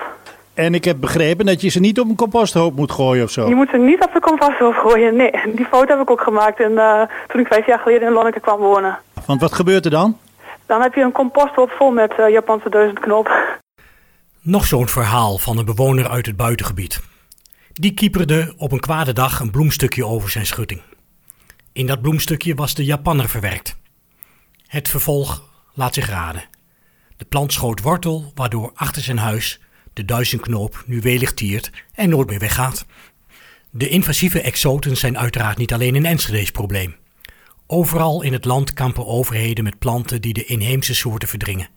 En 0.56 0.74
ik 0.74 0.84
heb 0.84 1.00
begrepen 1.00 1.46
dat 1.46 1.60
je 1.60 1.68
ze 1.68 1.80
niet 1.80 2.00
op 2.00 2.08
een 2.08 2.16
composthoop 2.16 2.76
moet 2.76 2.92
gooien 2.92 3.24
of 3.24 3.30
zo. 3.30 3.48
Je 3.48 3.54
moet 3.54 3.68
ze 3.70 3.76
niet 3.76 4.04
op 4.04 4.12
de 4.12 4.20
composthoop 4.20 4.74
gooien. 4.74 5.16
Nee, 5.16 5.30
die 5.54 5.66
foto 5.66 5.86
heb 5.86 6.00
ik 6.00 6.10
ook 6.10 6.20
gemaakt 6.20 6.60
en, 6.60 6.78
eh, 6.78 7.02
toen 7.28 7.40
ik 7.40 7.46
vijf 7.46 7.66
jaar 7.66 7.78
geleden 7.78 8.08
in 8.08 8.14
Lonneke 8.14 8.40
kwam 8.40 8.58
wonen. 8.58 8.98
Want 9.26 9.40
wat 9.40 9.52
gebeurt 9.52 9.84
er 9.84 9.90
dan? 9.90 10.18
Dan 10.66 10.82
heb 10.82 10.94
je 10.94 11.00
een 11.00 11.12
composthoop 11.12 11.70
vol 11.70 11.90
met 11.90 12.14
uh, 12.20 12.28
Japanse 12.28 12.70
duizendknop. 12.70 13.58
Nog 14.40 14.66
zo'n 14.66 14.88
verhaal 14.88 15.38
van 15.38 15.58
een 15.58 15.64
bewoner 15.64 16.08
uit 16.08 16.26
het 16.26 16.36
buitengebied. 16.36 17.00
Die 17.72 17.94
kieperde 17.94 18.54
op 18.56 18.72
een 18.72 18.80
kwade 18.80 19.12
dag 19.12 19.40
een 19.40 19.50
bloemstukje 19.50 20.06
over 20.06 20.30
zijn 20.30 20.46
schutting. 20.46 20.80
In 21.72 21.86
dat 21.86 22.02
bloemstukje 22.02 22.54
was 22.54 22.74
de 22.74 22.84
Japanner 22.84 23.28
verwerkt. 23.28 23.76
Het 24.66 24.88
vervolg 24.88 25.42
laat 25.74 25.94
zich 25.94 26.08
raden. 26.08 26.44
De 27.16 27.24
plant 27.24 27.52
schoot 27.52 27.80
wortel, 27.80 28.32
waardoor 28.34 28.70
achter 28.74 29.02
zijn 29.02 29.18
huis 29.18 29.60
de 29.96 30.04
duizendknoop 30.04 30.84
nu 30.86 31.00
welig 31.00 31.34
tiert 31.34 31.70
en 31.94 32.08
nooit 32.08 32.28
meer 32.28 32.38
weggaat. 32.38 32.86
De 33.70 33.88
invasieve 33.88 34.40
exoten 34.40 34.96
zijn 34.96 35.18
uiteraard 35.18 35.58
niet 35.58 35.72
alleen 35.72 35.94
een 35.94 36.06
Enschede's 36.06 36.50
probleem. 36.50 36.96
Overal 37.66 38.22
in 38.22 38.32
het 38.32 38.44
land 38.44 38.72
kampen 38.72 39.06
overheden 39.06 39.64
met 39.64 39.78
planten 39.78 40.20
die 40.20 40.32
de 40.32 40.44
inheemse 40.44 40.94
soorten 40.94 41.28
verdringen. 41.28 41.68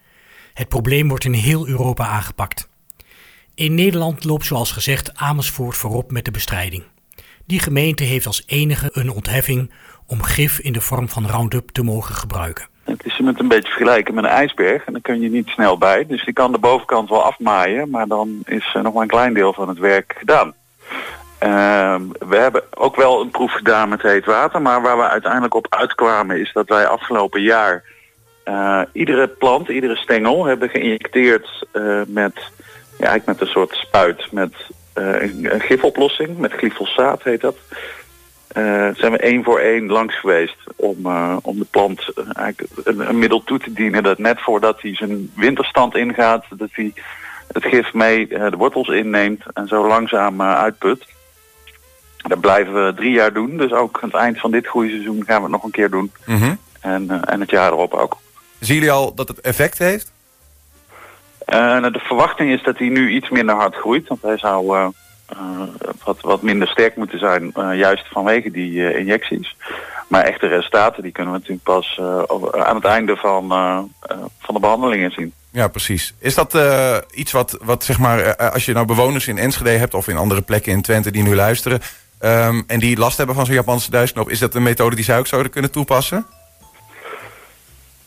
Het 0.53 0.67
probleem 0.67 1.07
wordt 1.07 1.25
in 1.25 1.33
heel 1.33 1.67
Europa 1.67 2.07
aangepakt. 2.07 2.69
In 3.55 3.75
Nederland 3.75 4.23
loopt 4.23 4.45
zoals 4.45 4.71
gezegd 4.71 5.15
Amersfoort 5.15 5.77
voorop 5.77 6.11
met 6.11 6.25
de 6.25 6.31
bestrijding. 6.31 6.83
Die 7.45 7.59
gemeente 7.59 8.03
heeft 8.03 8.25
als 8.25 8.43
enige 8.45 8.89
een 8.93 9.09
ontheffing 9.09 9.71
om 10.05 10.21
gif 10.21 10.59
in 10.59 10.73
de 10.73 10.81
vorm 10.81 11.09
van 11.09 11.27
Roundup 11.27 11.71
te 11.71 11.83
mogen 11.83 12.15
gebruiken. 12.15 12.67
Het 12.89 13.05
is 13.05 13.19
met 13.19 13.39
een 13.39 13.47
beetje 13.47 13.71
vergelijken 13.71 14.13
met 14.13 14.23
een 14.23 14.29
ijsberg 14.29 14.85
en 14.85 14.91
dan 14.93 15.01
kun 15.01 15.21
je 15.21 15.29
niet 15.29 15.47
snel 15.47 15.77
bij. 15.77 16.05
Dus 16.07 16.25
die 16.25 16.33
kan 16.33 16.51
de 16.51 16.57
bovenkant 16.57 17.09
wel 17.09 17.23
afmaaien, 17.23 17.89
maar 17.89 18.07
dan 18.07 18.39
is 18.45 18.77
nog 18.81 18.93
maar 18.93 19.01
een 19.01 19.07
klein 19.07 19.33
deel 19.33 19.53
van 19.53 19.67
het 19.69 19.77
werk 19.77 20.15
gedaan. 20.17 20.53
Uh, 21.43 21.95
we 22.19 22.35
hebben 22.35 22.63
ook 22.73 22.95
wel 22.95 23.21
een 23.21 23.29
proef 23.29 23.51
gedaan 23.51 23.89
met 23.89 24.01
heet 24.01 24.25
water, 24.25 24.61
maar 24.61 24.81
waar 24.81 24.97
we 24.97 25.09
uiteindelijk 25.09 25.53
op 25.53 25.65
uitkwamen 25.69 26.39
is 26.39 26.53
dat 26.53 26.67
wij 26.67 26.87
afgelopen 26.87 27.41
jaar 27.41 27.83
uh, 28.45 28.81
iedere 28.91 29.27
plant, 29.27 29.67
iedere 29.67 29.95
stengel 29.95 30.45
hebben 30.45 30.69
geïnjecteerd 30.69 31.65
uh, 31.73 32.01
met, 32.07 32.51
ja, 32.97 33.17
met 33.25 33.41
een 33.41 33.47
soort 33.47 33.73
spuit 33.73 34.31
met 34.31 34.53
een 34.93 35.61
gifoplossing, 35.61 36.37
met 36.37 36.53
glyfosaat 36.53 37.23
heet 37.23 37.41
dat. 37.41 37.55
Uh, 38.57 38.89
zijn 38.95 39.11
we 39.11 39.17
één 39.17 39.43
voor 39.43 39.59
één 39.59 39.87
langs 39.87 40.19
geweest 40.19 40.57
om, 40.75 41.05
uh, 41.05 41.37
om 41.41 41.59
de 41.59 41.65
plant 41.71 42.11
uh, 42.15 42.25
eigenlijk 42.35 42.69
een, 42.83 43.09
een, 43.09 43.19
middel 43.19 43.43
toe 43.43 43.59
te 43.59 43.73
dienen 43.73 44.03
dat 44.03 44.17
net 44.17 44.41
voordat 44.41 44.81
hij 44.81 44.95
zijn 44.95 45.31
winterstand 45.35 45.95
ingaat, 45.95 46.45
dat 46.49 46.69
hij 46.71 46.93
het 47.47 47.65
gif 47.65 47.93
mee 47.93 48.27
de 48.27 48.57
wortels 48.57 48.87
inneemt 48.87 49.43
en 49.53 49.67
zo 49.67 49.87
langzaam 49.87 50.41
uitput. 50.41 51.05
Dat 52.17 52.39
blijven 52.39 52.85
we 52.85 52.93
drie 52.93 53.11
jaar 53.11 53.33
doen, 53.33 53.57
dus 53.57 53.71
ook 53.71 53.99
aan 54.01 54.09
het 54.09 54.17
eind 54.17 54.39
van 54.39 54.51
dit 54.51 54.67
goede 54.67 54.89
seizoen 54.89 55.23
gaan 55.25 55.37
we 55.37 55.41
het 55.41 55.51
nog 55.51 55.63
een 55.63 55.71
keer 55.71 55.89
doen. 55.89 56.11
Mm 56.25 56.35
-hmm. 56.35 56.57
en, 56.81 57.23
en 57.25 57.39
het 57.39 57.49
jaar 57.49 57.71
erop 57.71 57.93
ook. 57.93 58.17
Zien 58.59 58.75
jullie 58.75 58.91
al 58.91 59.13
dat 59.15 59.27
het 59.27 59.41
effect 59.41 59.77
heeft? 59.77 60.11
nou, 61.45 61.91
de 61.91 61.99
verwachting 61.99 62.51
is 62.51 62.63
dat 62.63 62.77
hij 62.77 62.89
nu 62.89 63.09
iets 63.09 63.29
minder 63.29 63.55
hard 63.55 63.75
groeit, 63.75 64.07
want 64.07 64.21
hij 64.21 64.37
zou 64.37 64.77
uh, 64.77 64.87
wat, 66.03 66.21
wat 66.21 66.41
minder 66.41 66.67
sterk 66.67 66.95
moeten 66.95 67.19
zijn, 67.19 67.53
uh, 67.55 67.77
juist 67.77 68.07
vanwege 68.07 68.51
die 68.51 68.71
uh, 68.71 68.97
injecties. 68.97 69.55
Maar 70.07 70.23
echte 70.23 70.47
resultaten 70.47 71.03
die 71.03 71.11
kunnen 71.11 71.33
we 71.33 71.39
natuurlijk 71.39 71.65
pas 71.65 71.99
aan 72.65 72.75
het 72.75 72.85
einde 72.85 73.15
van, 73.15 73.47
van 74.39 74.53
de 74.53 74.59
behandelingen 74.59 75.11
zien. 75.11 75.33
Ja, 75.51 75.67
precies. 75.67 76.13
Is 76.19 76.35
dat 76.35 76.57
iets 77.11 77.31
wat, 77.31 77.57
wat 77.61 77.83
zeg 77.83 77.99
maar, 77.99 78.35
als 78.35 78.65
je 78.65 78.73
nou 78.73 78.85
bewoners 78.85 79.27
in 79.27 79.37
Enschede 79.37 79.69
hebt 79.69 79.93
of 79.93 80.07
in 80.07 80.17
andere 80.17 80.41
plekken 80.41 80.71
in 80.71 80.81
Twente 80.81 81.11
die 81.11 81.23
nu 81.23 81.35
luisteren 81.35 81.81
um, 82.19 82.63
en 82.67 82.79
die 82.79 82.97
last 82.97 83.17
hebben 83.17 83.35
van 83.35 83.45
zo'n 83.45 83.55
Japanse 83.55 83.91
duizendknop, 83.91 84.29
is 84.29 84.39
dat 84.39 84.55
een 84.55 84.63
methode 84.63 84.95
die 84.95 85.05
zij 85.05 85.17
ook 85.17 85.27
zouden 85.27 85.51
kunnen 85.51 85.71
toepassen? 85.71 86.25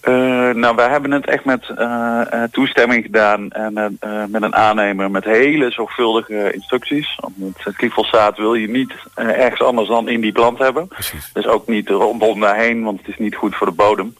Uh, 0.08 0.50
nou, 0.50 0.74
wij 0.76 0.88
hebben 0.88 1.10
het 1.10 1.26
echt 1.26 1.44
met 1.44 1.68
uh, 1.68 2.20
uh, 2.34 2.42
toestemming 2.50 3.04
gedaan 3.04 3.50
en 3.50 3.98
met 4.28 4.42
een 4.42 4.54
aannemer 4.54 5.10
met 5.10 5.24
hele 5.24 5.70
zorgvuldige 5.70 6.52
instructies. 6.52 7.18
Want 7.20 7.64
het 7.64 7.74
glyfosaat 7.74 8.36
wil 8.36 8.54
je 8.54 8.68
niet 8.68 8.92
ergens 9.14 9.62
anders 9.62 9.88
dan 9.88 10.08
in 10.08 10.20
die 10.20 10.32
plant 10.32 10.58
hebben. 10.58 10.88
Precies. 10.88 11.30
Dus 11.32 11.46
ook 11.46 11.66
niet 11.66 11.88
rondom 11.88 12.40
daarheen, 12.40 12.82
want 12.82 12.98
het 12.98 13.08
is 13.08 13.18
niet 13.18 13.34
goed 13.34 13.56
voor 13.56 13.66
de 13.66 13.72
bodem. 13.72 14.16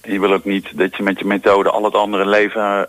En 0.00 0.12
je 0.12 0.20
wil 0.20 0.32
ook 0.32 0.44
niet 0.44 0.78
dat 0.78 0.96
je 0.96 1.02
met 1.02 1.18
je 1.18 1.24
methode 1.24 1.70
al 1.70 1.84
het 1.84 1.94
andere 1.94 2.26
leven 2.26 2.88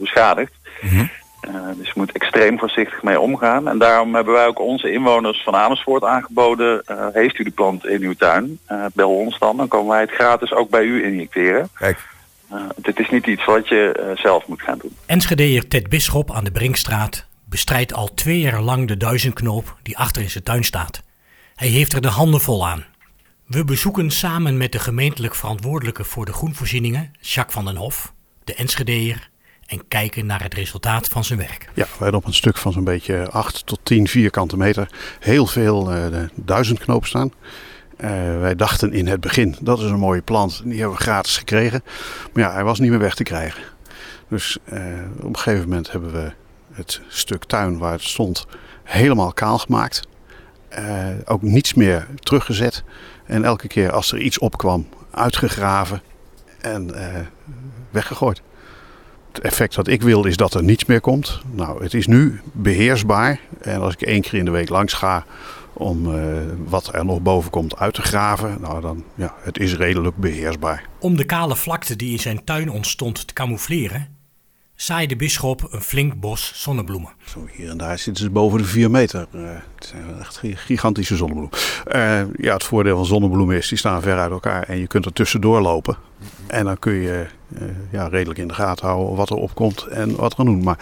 beschadigt. 0.00 0.52
-hmm. 0.80 1.10
Uh, 1.48 1.54
dus 1.76 1.86
je 1.86 1.92
moet 1.94 2.12
extreem 2.12 2.58
voorzichtig 2.58 3.02
mee 3.02 3.20
omgaan. 3.20 3.68
En 3.68 3.78
daarom 3.78 4.14
hebben 4.14 4.34
wij 4.34 4.46
ook 4.46 4.60
onze 4.60 4.92
inwoners 4.92 5.42
van 5.42 5.54
Amersfoort 5.54 6.04
aangeboden. 6.04 6.82
Uh, 6.90 7.06
heeft 7.12 7.38
u 7.38 7.44
de 7.44 7.50
plant 7.50 7.86
in 7.86 8.02
uw 8.02 8.14
tuin? 8.14 8.58
Uh, 8.68 8.84
bel 8.94 9.14
ons 9.16 9.38
dan. 9.38 9.56
Dan 9.56 9.68
komen 9.68 9.90
wij 9.90 10.00
het 10.00 10.10
gratis 10.10 10.52
ook 10.52 10.70
bij 10.70 10.84
u 10.84 11.04
injecteren. 11.04 11.68
Kijk. 11.74 12.08
dit 12.76 12.98
is 12.98 13.10
niet 13.10 13.26
iets 13.26 13.44
wat 13.44 13.68
je 13.68 14.12
zelf 14.14 14.46
moet 14.46 14.62
gaan 14.62 14.78
doen. 14.78 14.96
Enschedeer 15.06 15.68
Ted 15.68 15.88
Bisschop 15.88 16.32
aan 16.32 16.44
de 16.44 16.50
Brinkstraat 16.50 17.26
bestrijdt 17.44 17.92
al 17.92 18.14
twee 18.14 18.38
jaar 18.38 18.60
lang 18.60 18.88
de 18.88 18.96
duizendknoop 18.96 19.76
die 19.82 19.98
achter 19.98 20.22
in 20.22 20.30
zijn 20.30 20.44
tuin 20.44 20.64
staat. 20.64 21.02
Hij 21.54 21.68
heeft 21.68 21.92
er 21.92 22.00
de 22.00 22.08
handen 22.08 22.40
vol 22.40 22.68
aan. 22.68 22.84
We 23.46 23.64
bezoeken 23.64 24.10
samen 24.10 24.56
met 24.56 24.72
de 24.72 24.78
gemeentelijk 24.78 25.34
verantwoordelijke 25.34 26.04
voor 26.04 26.24
de 26.24 26.32
groenvoorzieningen, 26.32 27.12
Jacques 27.20 27.54
van 27.54 27.64
den 27.64 27.76
Hof, 27.76 28.12
de 28.44 28.54
Enschedeer 28.54 29.30
en 29.68 29.88
kijken 29.88 30.26
naar 30.26 30.42
het 30.42 30.54
resultaat 30.54 31.08
van 31.08 31.24
zijn 31.24 31.38
werk. 31.38 31.68
Ja, 31.74 31.84
wij 31.84 31.96
hadden 31.98 32.20
op 32.20 32.26
een 32.26 32.34
stuk 32.34 32.56
van 32.56 32.72
zo'n 32.72 32.84
beetje 32.84 33.30
8 33.30 33.66
tot 33.66 33.78
10 33.82 34.08
vierkante 34.08 34.56
meter 34.56 34.88
heel 35.20 35.46
veel 35.46 35.96
uh, 35.96 36.06
duizendknoop 36.34 37.06
staan. 37.06 37.32
Uh, 38.00 38.10
wij 38.40 38.54
dachten 38.54 38.92
in 38.92 39.06
het 39.06 39.20
begin, 39.20 39.56
dat 39.60 39.78
is 39.78 39.90
een 39.90 39.98
mooie 39.98 40.22
plant, 40.22 40.60
die 40.64 40.78
hebben 40.78 40.96
we 40.96 41.02
gratis 41.02 41.36
gekregen. 41.36 41.82
Maar 42.32 42.44
ja, 42.44 42.52
hij 42.52 42.64
was 42.64 42.78
niet 42.78 42.90
meer 42.90 42.98
weg 42.98 43.14
te 43.14 43.22
krijgen. 43.22 43.62
Dus 44.28 44.58
uh, 44.72 44.80
op 45.16 45.28
een 45.28 45.36
gegeven 45.36 45.68
moment 45.68 45.92
hebben 45.92 46.12
we 46.12 46.32
het 46.72 47.00
stuk 47.08 47.44
tuin 47.44 47.78
waar 47.78 47.92
het 47.92 48.02
stond 48.02 48.46
helemaal 48.84 49.32
kaal 49.32 49.58
gemaakt. 49.58 50.02
ook 51.24 51.42
niets 51.42 51.74
meer 51.74 52.06
teruggezet. 52.20 52.84
En 53.26 53.44
elke 53.44 53.68
keer 53.68 53.92
als 53.92 54.12
er 54.12 54.18
iets 54.18 54.38
opkwam, 54.38 54.88
uitgegraven 55.10 56.02
en 56.60 56.94
weggegooid. 57.90 58.42
Het 59.38 59.46
effect 59.46 59.74
wat 59.74 59.88
ik 59.88 60.02
wil 60.02 60.24
is 60.24 60.36
dat 60.36 60.54
er 60.54 60.62
niets 60.62 60.84
meer 60.84 61.00
komt. 61.00 61.40
Nou, 61.50 61.82
het 61.82 61.94
is 61.94 62.06
nu 62.06 62.40
beheersbaar. 62.52 63.40
En 63.60 63.80
als 63.80 63.92
ik 63.92 64.02
één 64.02 64.20
keer 64.20 64.34
in 64.34 64.44
de 64.44 64.50
week 64.50 64.68
langs 64.68 64.92
ga 64.92 65.24
om 65.72 66.14
uh, 66.14 66.22
wat 66.66 66.94
er 66.94 67.04
nog 67.04 67.20
boven 67.20 67.50
komt 67.50 67.76
uit 67.76 67.94
te 67.94 68.02
graven, 68.02 68.56
nou 68.60 68.80
dan 68.80 69.04
ja, 69.14 69.34
het 69.40 69.58
is 69.58 69.76
redelijk 69.76 70.16
beheersbaar. 70.16 70.84
Om 71.00 71.16
de 71.16 71.24
kale 71.24 71.56
vlakte 71.56 71.96
die 71.96 72.12
in 72.12 72.18
zijn 72.18 72.44
tuin 72.44 72.70
ontstond 72.70 73.26
te 73.26 73.34
camoufleren, 73.34 74.08
zaaide 74.74 75.14
de 75.14 75.16
bisschop 75.16 75.68
een 75.70 75.82
flink 75.82 76.20
bos 76.20 76.52
zonnebloemen. 76.54 77.12
Zo 77.26 77.46
hier 77.52 77.70
en 77.70 77.78
daar 77.78 77.98
zitten 77.98 78.24
ze 78.24 78.30
boven 78.30 78.58
de 78.58 78.64
4 78.64 78.90
meter. 78.90 79.26
Uh, 79.34 79.42
het 79.74 79.86
zijn 79.86 80.18
echt 80.20 80.40
gigantische 80.54 81.16
zonnebloemen. 81.16 81.58
Uh, 81.88 82.20
ja, 82.36 82.52
het 82.52 82.64
voordeel 82.64 82.96
van 82.96 83.06
zonnebloemen 83.06 83.56
is, 83.56 83.68
die 83.68 83.78
staan 83.78 84.02
ver 84.02 84.18
uit 84.18 84.30
elkaar 84.30 84.62
en 84.62 84.78
je 84.78 84.86
kunt 84.86 85.04
er 85.04 85.12
tussendoor 85.12 85.60
lopen. 85.60 85.96
En 86.46 86.64
dan 86.64 86.78
kun 86.78 86.94
je 86.94 87.26
ja, 87.90 88.06
redelijk 88.08 88.38
in 88.38 88.48
de 88.48 88.54
gaten 88.54 88.86
houden 88.86 89.16
wat 89.16 89.30
er 89.30 89.36
opkomt 89.36 89.82
en 89.82 90.16
wat 90.16 90.32
er 90.32 90.38
aan 90.38 90.44
doen. 90.44 90.62
Maar 90.62 90.78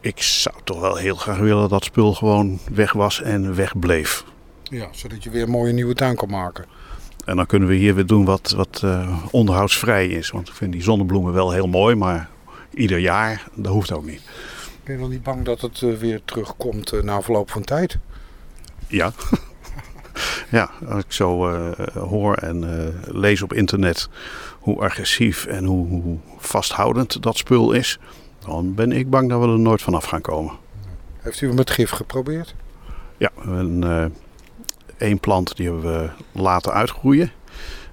ik 0.00 0.22
zou 0.22 0.54
toch 0.64 0.80
wel 0.80 0.96
heel 0.96 1.14
graag 1.14 1.38
willen 1.38 1.68
dat 1.68 1.84
spul 1.84 2.14
gewoon 2.14 2.58
weg 2.72 2.92
was 2.92 3.22
en 3.22 3.54
wegbleef. 3.54 4.24
Ja, 4.62 4.88
zodat 4.90 5.24
je 5.24 5.30
weer 5.30 5.42
een 5.42 5.50
mooie 5.50 5.72
nieuwe 5.72 5.94
tuin 5.94 6.16
kan 6.16 6.30
maken. 6.30 6.64
En 7.24 7.36
dan 7.36 7.46
kunnen 7.46 7.68
we 7.68 7.74
hier 7.74 7.94
weer 7.94 8.06
doen 8.06 8.24
wat, 8.24 8.50
wat 8.50 8.84
onderhoudsvrij 9.30 10.06
is. 10.06 10.30
Want 10.30 10.48
ik 10.48 10.54
vind 10.54 10.72
die 10.72 10.82
zonnebloemen 10.82 11.32
wel 11.32 11.52
heel 11.52 11.66
mooi, 11.66 11.94
maar 11.94 12.28
ieder 12.74 12.98
jaar, 12.98 13.48
dat 13.54 13.72
hoeft 13.72 13.92
ook 13.92 14.04
niet. 14.04 14.22
Ben 14.84 14.94
je 14.94 15.00
dan 15.00 15.10
niet 15.10 15.22
bang 15.22 15.44
dat 15.44 15.60
het 15.60 15.80
uh, 15.80 15.96
weer 15.96 16.20
terugkomt 16.24 16.92
uh, 16.92 17.02
na 17.02 17.22
verloop 17.22 17.50
van 17.50 17.62
tijd? 17.62 17.98
Ja. 18.86 19.12
ja, 20.50 20.70
als 20.88 21.04
ik 21.04 21.12
zo 21.12 21.50
uh, 21.50 21.70
hoor 21.94 22.34
en 22.34 22.64
lees 23.06 23.42
op 23.42 23.52
internet 23.52 24.08
hoe 24.58 24.80
agressief 24.80 25.46
en 25.46 25.64
hoe, 25.64 25.86
hoe, 25.86 26.18
vasthoudend 26.38 27.22
dat 27.22 27.36
spul 27.36 27.72
is, 27.72 27.98
dan 28.46 28.74
ben 28.74 28.92
ik 28.92 29.10
bang 29.10 29.28
dat 29.28 29.40
we 29.40 29.46
er 29.46 29.58
nooit 29.58 29.82
vanaf 29.82 30.04
gaan 30.04 30.20
komen. 30.20 30.52
Heeft 31.18 31.40
u 31.40 31.46
hem 31.46 31.56
met 31.56 31.70
gif 31.70 31.90
geprobeerd? 31.90 32.54
Ja, 33.16 33.30
een, 33.44 34.12
één 34.98 35.20
plant 35.20 35.56
die 35.56 35.66
hebben 35.66 35.92
we 35.92 36.10
laten 36.32 36.72
uitgroeien. 36.72 37.32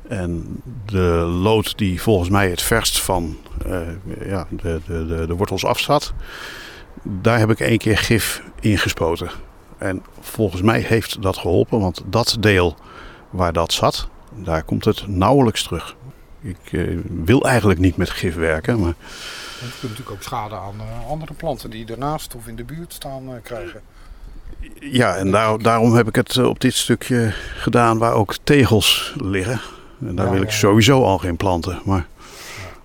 En 0.08 0.62
de 0.86 1.02
lood 1.42 1.78
die 1.78 2.02
volgens 2.02 2.30
mij 2.30 2.50
het 2.50 2.62
verst 2.62 3.02
van 3.02 3.38
uh, 3.68 3.82
ja, 4.26 4.48
de, 4.50 4.80
de, 4.86 5.06
de, 5.06 5.26
de, 5.28 5.36
wortels 5.36 5.66
afzat, 5.66 6.14
daar 7.04 7.40
heb 7.40 7.50
ik 7.50 7.60
één 7.60 7.78
keer 7.78 7.98
gif 7.98 8.44
ingespoten. 8.60 9.30
En 9.78 10.04
volgens 10.20 10.62
mij 10.62 10.80
heeft 10.80 11.22
dat 11.22 11.38
geholpen, 11.38 11.80
want 11.80 12.02
dat 12.06 12.38
deel 12.40 12.76
waar 13.30 13.54
dat 13.54 13.74
zat, 13.74 14.08
daar 14.36 14.64
komt 14.64 14.86
het 14.86 15.08
nauwelijks 15.08 15.64
terug. 15.64 15.96
Ik 16.42 16.58
eh, 16.72 16.98
wil 17.10 17.46
eigenlijk 17.46 17.80
niet 17.80 17.98
met 17.98 18.10
gif 18.10 18.36
werken, 18.36 18.80
maar 18.80 18.94
Je 18.98 19.60
kunt 19.60 19.82
natuurlijk 19.82 20.12
ook 20.12 20.22
schade 20.24 20.56
aan 20.56 20.76
eh, 20.80 21.10
andere 21.10 21.34
planten 21.34 21.70
die 21.70 21.86
ernaast 21.92 22.36
of 22.36 22.48
in 22.48 22.56
de 22.56 22.64
buurt 22.64 22.94
staan 22.94 23.28
eh, 23.28 23.42
krijgen. 23.44 23.82
ja, 24.80 25.16
en 25.16 25.32
daar, 25.32 25.58
daarom 25.58 25.96
heb 25.96 26.08
ik 26.08 26.16
het 26.16 26.38
op 26.38 26.60
dit 26.60 26.74
stukje 26.74 27.34
gedaan 27.58 27.98
waar 27.98 28.14
ook 28.14 28.36
tegels 28.44 29.14
liggen. 29.18 29.62
En 30.02 30.16
daar 30.16 30.26
Ja, 30.26 30.32
wil 30.32 30.42
ik 30.42 30.50
ja. 30.50 30.56
sowieso 30.56 31.04
al 31.04 31.18
geen 31.18 31.38
planten. 31.38 31.82
Maar 31.86 32.08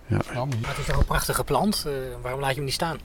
Ja, 0.06 0.18
Maar 0.34 0.46
het 0.66 0.78
is 0.78 0.86
toch 0.86 0.96
een 0.98 1.04
prachtige 1.04 1.44
plant? 1.44 1.84
Eh, 1.86 1.92
waarom 2.22 2.40
laat 2.40 2.50
je 2.50 2.56
hem 2.56 2.64
niet 2.64 2.74
staan? 2.74 2.98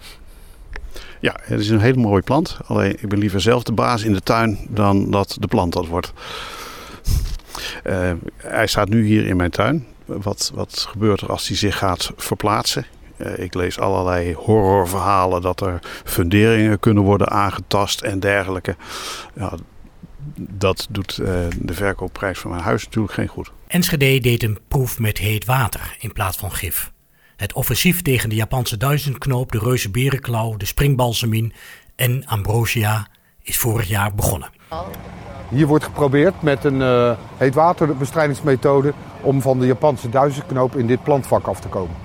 Ja, 1.19 1.36
het 1.41 1.60
is 1.60 1.69
een 1.69 1.79
hele 1.79 2.01
mooie 2.01 2.22
plant. 2.22 2.57
Alleen 2.65 2.98
ik 3.00 3.10
ben 3.10 3.19
liever 3.19 3.41
zelf 3.41 3.63
de 3.63 3.72
baas 3.72 4.03
in 4.03 4.13
de 4.13 4.22
tuin 4.22 4.67
dan 4.69 5.12
dat 5.12 5.38
de 5.39 5.48
plant 5.48 5.74
dat 5.74 5.88
wordt. 5.88 6.13
Eh, 7.84 8.12
hij 8.38 8.67
staat 8.67 8.89
nu 8.89 9.05
hier 9.05 9.25
in 9.25 9.38
mijn 9.38 9.51
tuin. 9.51 9.86
Wat, 10.05 10.51
wat 10.53 10.86
gebeurt 10.89 11.22
er 11.22 11.31
als 11.31 11.48
hij 11.48 11.57
zich 11.57 11.77
gaat 11.77 12.12
verplaatsen? 12.15 12.86
Eh, 13.17 13.38
ik 13.38 13.53
lees 13.53 13.79
allerlei 13.79 14.34
horrorverhalen 14.34 15.41
dat 15.41 15.62
er 15.62 15.79
funderingen 16.03 16.79
kunnen 16.79 17.03
worden 17.03 17.29
aangetast 17.29 18.01
en 18.01 18.19
dergelijke. 18.19 18.75
Ja, 19.36 19.53
dat 20.39 20.88
doet 20.89 21.17
eh, 21.17 21.27
de 21.60 21.74
verkoopprijs 21.74 22.39
van 22.39 22.51
mijn 22.51 22.63
huis 22.63 22.86
natuurlijk 22.86 23.13
geen 23.13 23.27
goed. 23.27 23.51
Enschede 23.67 24.19
deed 24.19 24.43
een 24.43 24.60
proef 24.67 25.00
met 25.00 25.17
heet 25.17 25.46
water 25.46 25.96
in 26.00 26.13
plaats 26.13 26.38
van 26.38 26.51
gif. 26.51 26.91
Het 27.38 27.53
offensief 27.53 28.01
tegen 28.01 28.29
de 28.29 28.36
Japanse 28.36 28.77
duizendknoop, 28.77 29.51
de 29.51 29.60
reuze 29.60 29.89
berenklauw, 29.89 30.58
de 30.58 30.65
springbalsemien 30.65 31.53
en 31.96 32.25
ambrosia 32.25 33.08
is 33.41 33.58
vorig 33.58 33.88
jaar 33.88 34.15
begonnen. 34.15 34.50
Hier 35.50 35.67
wordt 35.67 35.84
geprobeerd 35.84 36.41
met 36.41 36.63
een 36.63 36.82
eh 36.82 37.12
heetwaterbestrijdingsmethode 37.38 38.94
om 39.22 39.41
van 39.41 39.60
de 39.60 39.65
Japanse 39.65 40.10
duizendknoop 40.10 40.75
in 40.75 40.88
dit 40.88 41.03
plantvak 41.03 41.48
af 41.48 41.60
te 41.60 41.67
komen. 41.67 41.96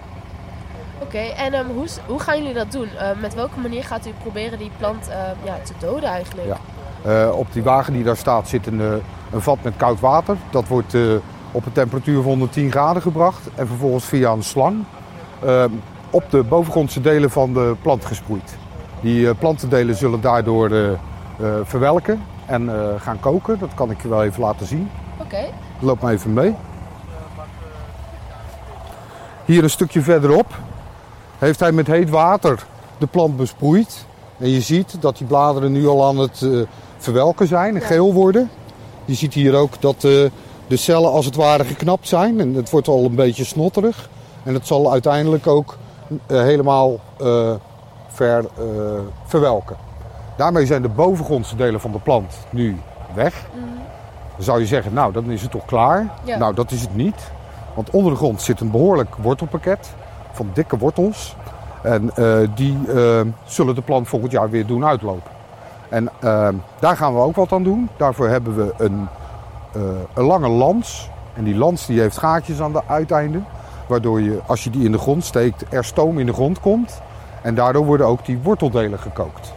Oké, 0.99 1.19
en 1.19 1.53
ehm, 1.53 1.67
hoe, 1.67 1.87
hoe 2.07 2.21
gaan 2.21 2.39
jullie 2.39 2.55
dat 2.55 2.73
doen? 2.73 2.89
Eh, 2.89 3.21
met 3.21 3.35
welke 3.35 3.61
manier 3.61 3.85
gaat 3.85 4.07
u 4.07 4.11
proberen 4.23 4.59
die 4.59 4.71
plant 4.79 5.09
eh, 5.09 5.17
ja, 5.45 5.59
te 5.65 5.73
doden 5.79 6.09
eigenlijk? 6.09 6.49
Ja. 6.49 6.59
Eh, 7.03 7.39
op 7.39 7.53
die 7.53 7.62
wagen 7.62 7.93
die 7.93 8.05
daar 8.05 8.17
staat 8.17 8.49
zit 8.49 8.67
een, 8.67 8.81
eh, 8.81 8.93
een 9.33 9.43
vat 9.43 9.62
met 9.62 9.77
koud 9.77 10.01
water. 10.01 10.37
Dat 10.51 10.69
wordt 10.69 10.95
eh, 10.95 11.03
op 11.53 11.67
een 11.67 11.73
temperatuur 11.73 12.17
van 12.17 12.25
110 12.25 12.71
graden 12.71 13.03
gebracht 13.03 13.49
en 13.55 13.67
vervolgens 13.67 14.05
via 14.05 14.31
een 14.33 14.43
slang 14.43 14.85
op 16.11 16.25
de 16.31 16.43
bovengrondse 16.43 17.01
delen 17.01 17.31
van 17.31 17.53
de 17.53 17.75
plant 17.83 18.05
gesproeid. 18.05 18.57
Die 19.01 19.29
eh, 19.29 19.35
plantendelen 19.39 19.95
zullen 19.97 20.21
daardoor 20.21 20.71
eh, 20.71 20.91
eh, 20.91 20.97
verwelken 21.63 22.23
en 22.47 22.69
eh, 22.69 23.01
gaan 23.01 23.21
koken. 23.21 23.59
Dat 23.59 23.75
kan 23.75 23.91
ik 23.91 24.03
je 24.03 24.09
wel 24.09 24.25
even 24.25 24.43
laten 24.43 24.67
zien. 24.67 24.91
Oké, 25.21 25.45
Loop 25.79 26.01
maar 26.01 26.13
even 26.13 26.33
mee. 26.33 26.55
Hier 29.45 29.63
een 29.63 29.71
stukje 29.71 30.03
verderop 30.03 30.47
heeft 31.39 31.61
hij 31.61 31.73
met 31.73 31.87
heet 31.87 32.11
water 32.11 32.65
de 32.99 33.07
plant 33.07 33.37
besproeid. 33.37 34.07
En 34.39 34.49
je 34.49 34.61
ziet 34.61 34.97
dat 35.01 35.19
die 35.19 35.27
bladeren 35.27 35.73
nu 35.73 35.87
al 35.87 36.07
aan 36.07 36.19
het 36.19 36.43
eh, 36.43 36.51
verwelken 36.99 37.47
zijn 37.47 37.75
en 37.75 37.81
Ja. 37.81 37.87
geel 37.87 38.13
worden. 38.13 38.51
Je 39.05 39.15
ziet 39.15 39.35
hier 39.35 39.55
ook 39.55 39.81
dat 39.81 39.95
eh, 39.95 40.11
de 40.67 40.77
cellen 40.77 41.11
als 41.11 41.25
het 41.25 41.37
ware 41.37 41.65
geknapt 41.65 42.09
zijn. 42.09 42.41
En 42.41 42.55
het 42.55 42.71
wordt 42.71 42.89
al 42.89 43.05
een 43.05 43.15
beetje 43.15 43.45
snotterig. 43.45 44.09
En 44.45 44.55
het 44.55 44.67
zal 44.67 44.93
uiteindelijk 44.93 45.47
ook 45.47 45.77
eh, 46.27 46.41
helemaal 46.41 46.99
eh, 47.19 47.53
ver, 48.09 48.39
eh, 48.39 48.65
verwelken. 49.25 49.77
Daarmee 50.37 50.67
zijn 50.67 50.83
de 50.83 50.89
bovengrondse 50.89 51.57
delen 51.57 51.81
van 51.81 51.93
de 51.93 51.99
plant 51.99 52.35
nu 52.51 52.77
weg. 53.15 53.45
Dan 54.37 54.45
zou 54.45 54.61
je 54.61 54.67
zeggen, 54.67 54.93
nou 54.93 55.13
dan 55.13 55.31
is 55.31 55.43
het 55.43 55.51
toch 55.51 55.65
klaar? 55.65 56.07
Ja. 56.25 56.39
Nou, 56.39 56.55
dat 56.55 56.71
is 56.71 56.81
het 56.81 56.95
niet. 56.95 57.31
Want 57.75 57.91
onder 57.91 58.13
de 58.13 58.19
grond 58.19 58.43
zit 58.43 58.61
een 58.61 58.71
behoorlijk 58.71 59.15
wortelpakket 59.17 59.91
van 60.33 60.51
dikke 60.53 60.79
wortels. 60.79 61.37
En 61.83 62.11
die 62.55 62.79
zullen 63.45 63.75
de 63.75 63.83
plant 63.83 64.09
volgend 64.09 64.33
jaar 64.33 64.51
weer 64.51 64.67
doen 64.67 64.85
uitlopen. 64.85 65.31
En 65.93 66.09
eh, 66.21 66.49
daar 66.79 66.97
gaan 66.97 67.15
we 67.15 67.21
ook 67.21 67.37
wat 67.37 67.53
aan 67.53 67.63
doen. 67.63 67.89
Daarvoor 67.97 68.29
hebben 68.29 68.57
we 68.57 68.75
een, 68.77 69.09
een 70.15 70.25
lange 70.25 70.49
lans. 70.49 71.11
En 71.35 71.45
die 71.45 71.57
lans 71.57 71.87
die 71.87 72.01
heeft 72.01 72.19
gaatjes 72.19 72.61
aan 72.61 72.73
de 72.73 72.83
uiteinden. 72.87 73.47
Waardoor 73.92 74.20
je, 74.20 74.40
als 74.46 74.64
je 74.64 74.70
die 74.70 74.85
in 74.85 74.92
de 74.92 74.98
grond 74.98 75.24
steekt, 75.24 75.64
er 75.68 75.85
stoom 75.85 76.18
in 76.18 76.26
de 76.26 76.33
grond 76.33 76.61
komt. 76.61 77.00
En 77.42 77.55
daardoor 77.55 77.85
worden 77.85 78.07
ook 78.07 78.24
die 78.24 78.38
worteldelen 78.38 78.98
gekookt. 78.98 79.52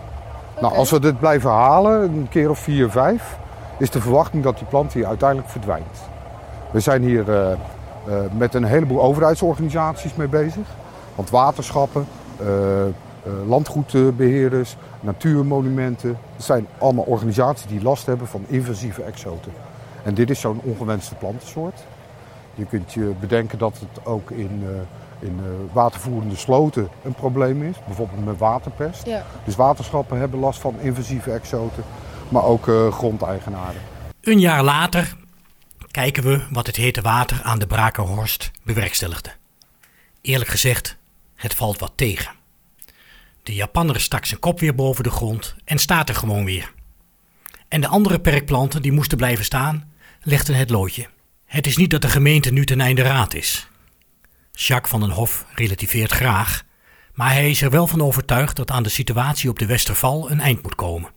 Nou, 0.61 0.75
als 0.75 0.91
we 0.91 0.99
dit 0.99 1.19
blijven 1.19 1.49
halen, 1.49 2.01
een 2.01 2.29
keer 2.29 2.49
of 2.49 2.59
vier, 2.59 2.89
vijf, 2.89 3.37
is 3.79 3.89
de 3.89 4.01
verwachting 4.01 4.43
dat 4.43 4.57
die 4.57 4.67
plant 4.67 4.93
hier 4.93 5.05
uiteindelijk 5.05 5.49
verdwijnt. 5.49 6.01
We 6.71 6.79
zijn 6.79 7.01
hier 7.01 7.31
eh, 7.31 7.51
eh, 7.51 7.57
met 8.37 8.53
een 8.53 8.63
heleboel 8.63 9.01
overheidsorganisaties 9.01 10.15
mee 10.15 10.27
bezig. 10.27 10.67
Want 11.15 11.29
waterschappen, 11.29 12.07
eh, 12.39 12.47
landgoedbeheerders, 13.47 14.77
natuurmonumenten. 14.99 16.17
Het 16.35 16.43
zijn 16.43 16.67
allemaal 16.77 17.05
organisaties 17.05 17.67
die 17.67 17.81
last 17.81 18.05
hebben 18.05 18.27
van 18.27 18.45
invasieve 18.47 19.03
exoten. 19.03 19.51
En 20.03 20.13
dit 20.13 20.29
is 20.29 20.39
zo'n 20.39 20.61
ongewenste 20.63 21.15
plantensoort. 21.15 21.83
Je 22.55 22.65
kunt 22.65 22.93
je 22.93 23.13
bedenken 23.19 23.57
dat 23.57 23.79
het 23.79 24.05
ook 24.05 24.31
in, 24.31 24.63
eh, 24.63 25.27
in 25.27 25.39
eh, 25.39 25.73
watervoerende 25.73 26.35
sloten 26.35 26.89
een 27.03 27.13
probleem 27.13 27.63
is. 27.63 27.75
Bijvoorbeeld 27.85 28.25
met 28.25 28.37
waterpest. 28.37 29.05
ja. 29.05 29.25
Dus 29.45 29.55
waterschappen 29.55 30.17
hebben 30.19 30.39
last 30.39 30.59
van 30.59 30.79
invasieve 30.79 31.31
exoten, 31.31 31.83
maar 32.29 32.43
ook 32.43 32.67
eh, 32.67 32.91
grondeigenaren. 32.91 33.81
Een 34.21 34.39
jaar 34.39 34.63
later 34.63 35.15
kijken 35.91 36.23
we 36.23 36.41
wat 36.51 36.67
het 36.67 36.75
hete 36.75 37.01
water 37.01 37.41
aan 37.43 37.59
de 37.59 37.67
Brakerhorst 37.67 38.51
bewerkstelligde. 38.63 39.29
Eerlijk 40.21 40.49
gezegd, 40.49 40.97
het 41.35 41.53
valt 41.53 41.79
wat 41.79 41.91
tegen. 41.95 42.31
De 43.43 43.53
Japanner 43.53 43.99
stak 43.99 44.25
zijn 44.25 44.39
kop 44.39 44.59
weer 44.59 44.75
boven 44.75 45.03
de 45.03 45.09
grond 45.09 45.55
en 45.65 45.77
staat 45.77 46.09
er 46.09 46.15
gewoon 46.15 46.45
weer. 46.45 46.73
En 47.67 47.81
de 47.81 47.87
andere 47.87 48.19
perkplanten 48.19 48.81
die 48.81 48.91
moesten 48.91 49.17
blijven 49.17 49.45
staan, 49.45 49.91
legden 50.21 50.55
het 50.55 50.69
loodje. 50.69 51.07
Het 51.45 51.67
is 51.67 51.77
niet 51.77 51.89
dat 51.89 52.01
de 52.01 52.09
gemeente 52.09 52.51
nu 52.51 52.65
ten 52.65 52.81
einde 52.81 53.01
raad 53.01 53.33
is. 53.33 53.67
Jacques 54.51 54.91
van 54.91 54.99
den 54.99 55.09
Hof 55.09 55.45
relativeert 55.55 56.11
graag, 56.11 56.63
maar 57.13 57.31
hij 57.31 57.49
is 57.49 57.61
er 57.61 57.69
wel 57.69 57.87
van 57.87 58.01
overtuigd 58.01 58.55
dat 58.55 58.71
aan 58.71 58.83
de 58.83 58.89
situatie 58.89 59.49
op 59.49 59.59
de 59.59 59.65
Westerval 59.65 60.31
een 60.31 60.39
eind 60.39 60.63
moet 60.63 60.75
komen. 60.75 61.11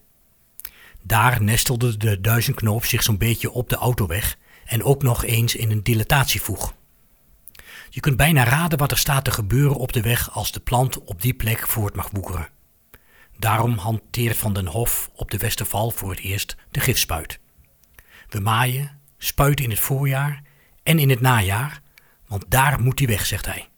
Daar 1.03 1.43
nestelde 1.43 1.97
de 1.97 2.21
duizendknoop 2.21 2.85
zich 2.85 3.03
zo'n 3.03 3.19
beetje 3.19 3.51
op 3.51 3.69
de 3.69 3.77
autoweg 3.77 4.37
en 4.65 4.83
ook 4.83 5.03
nog 5.03 5.25
eens 5.25 5.55
in 5.55 5.71
een 5.71 5.83
dilatatievoeg. 5.83 6.75
Je 7.91 8.01
kunt 8.01 8.17
bijna 8.17 8.45
raden 8.45 8.79
wat 8.79 8.91
er 8.91 8.99
staat 8.99 9.25
te 9.25 9.31
gebeuren 9.31 9.77
op 9.77 9.93
de 9.93 10.01
weg 10.01 10.31
als 10.31 10.53
de 10.53 10.61
plant 10.61 11.05
op 11.05 11.23
die 11.23 11.35
plek 11.35 11.69
voort 11.69 11.97
mag 11.97 12.11
woekeren. 12.11 12.49
Daarom 13.39 13.79
hanteert 13.79 14.37
Van 14.37 14.53
den 14.53 14.67
Hof 14.67 15.11
op 15.15 15.31
de 15.31 15.39
Westerval 15.39 15.91
voor 15.91 16.11
het 16.11 16.21
eerst 16.21 16.57
de 16.71 16.81
gifspuit. 16.81 17.39
We 18.29 18.41
maaien, 18.41 18.98
spuiten 19.19 19.65
in 19.65 19.71
het 19.71 19.81
voorjaar 19.81 20.43
en 20.83 20.99
in 20.99 21.11
het 21.11 21.21
najaar, 21.21 21.81
want 22.27 22.45
daar 22.49 22.81
moet 22.81 22.99
hij 22.99 23.09
weg, 23.09 23.27
zegt 23.27 23.47
hij. 23.47 23.69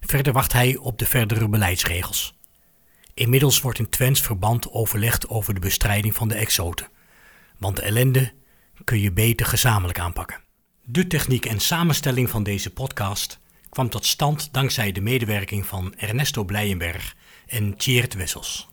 Verder 0.00 0.32
wacht 0.32 0.52
hij 0.52 0.76
op 0.76 0.98
de 0.98 1.06
verdere 1.06 1.48
beleidsregels. 1.48 2.36
Inmiddels 3.14 3.60
wordt 3.60 3.78
in 3.78 3.88
Twents 3.88 4.20
verband 4.20 4.70
overlegd 4.70 5.28
over 5.28 5.54
de 5.54 5.60
bestrijding 5.60 6.14
van 6.14 6.28
de 6.28 6.34
exoten. 6.34 6.88
Want 7.58 7.76
de 7.76 7.82
ellende 7.82 8.32
kun 8.84 9.00
je 9.00 9.12
beter 9.12 9.46
gezamenlijk 9.46 9.98
aanpakken. 9.98 10.40
De 10.84 11.06
techniek 11.06 11.44
en 11.44 11.60
samenstelling 11.60 12.30
van 12.30 12.42
deze 12.42 12.72
podcast 12.72 13.40
kwam 13.68 13.88
tot 13.88 14.06
stand 14.06 14.52
dankzij 14.52 14.92
de 14.92 15.00
medewerking 15.00 15.66
van 15.66 15.94
Ernesto 15.96 16.44
Blijenberg 16.44 17.16
en 17.46 17.76
Tjeerd 17.76 18.14
Wessels. 18.14 18.68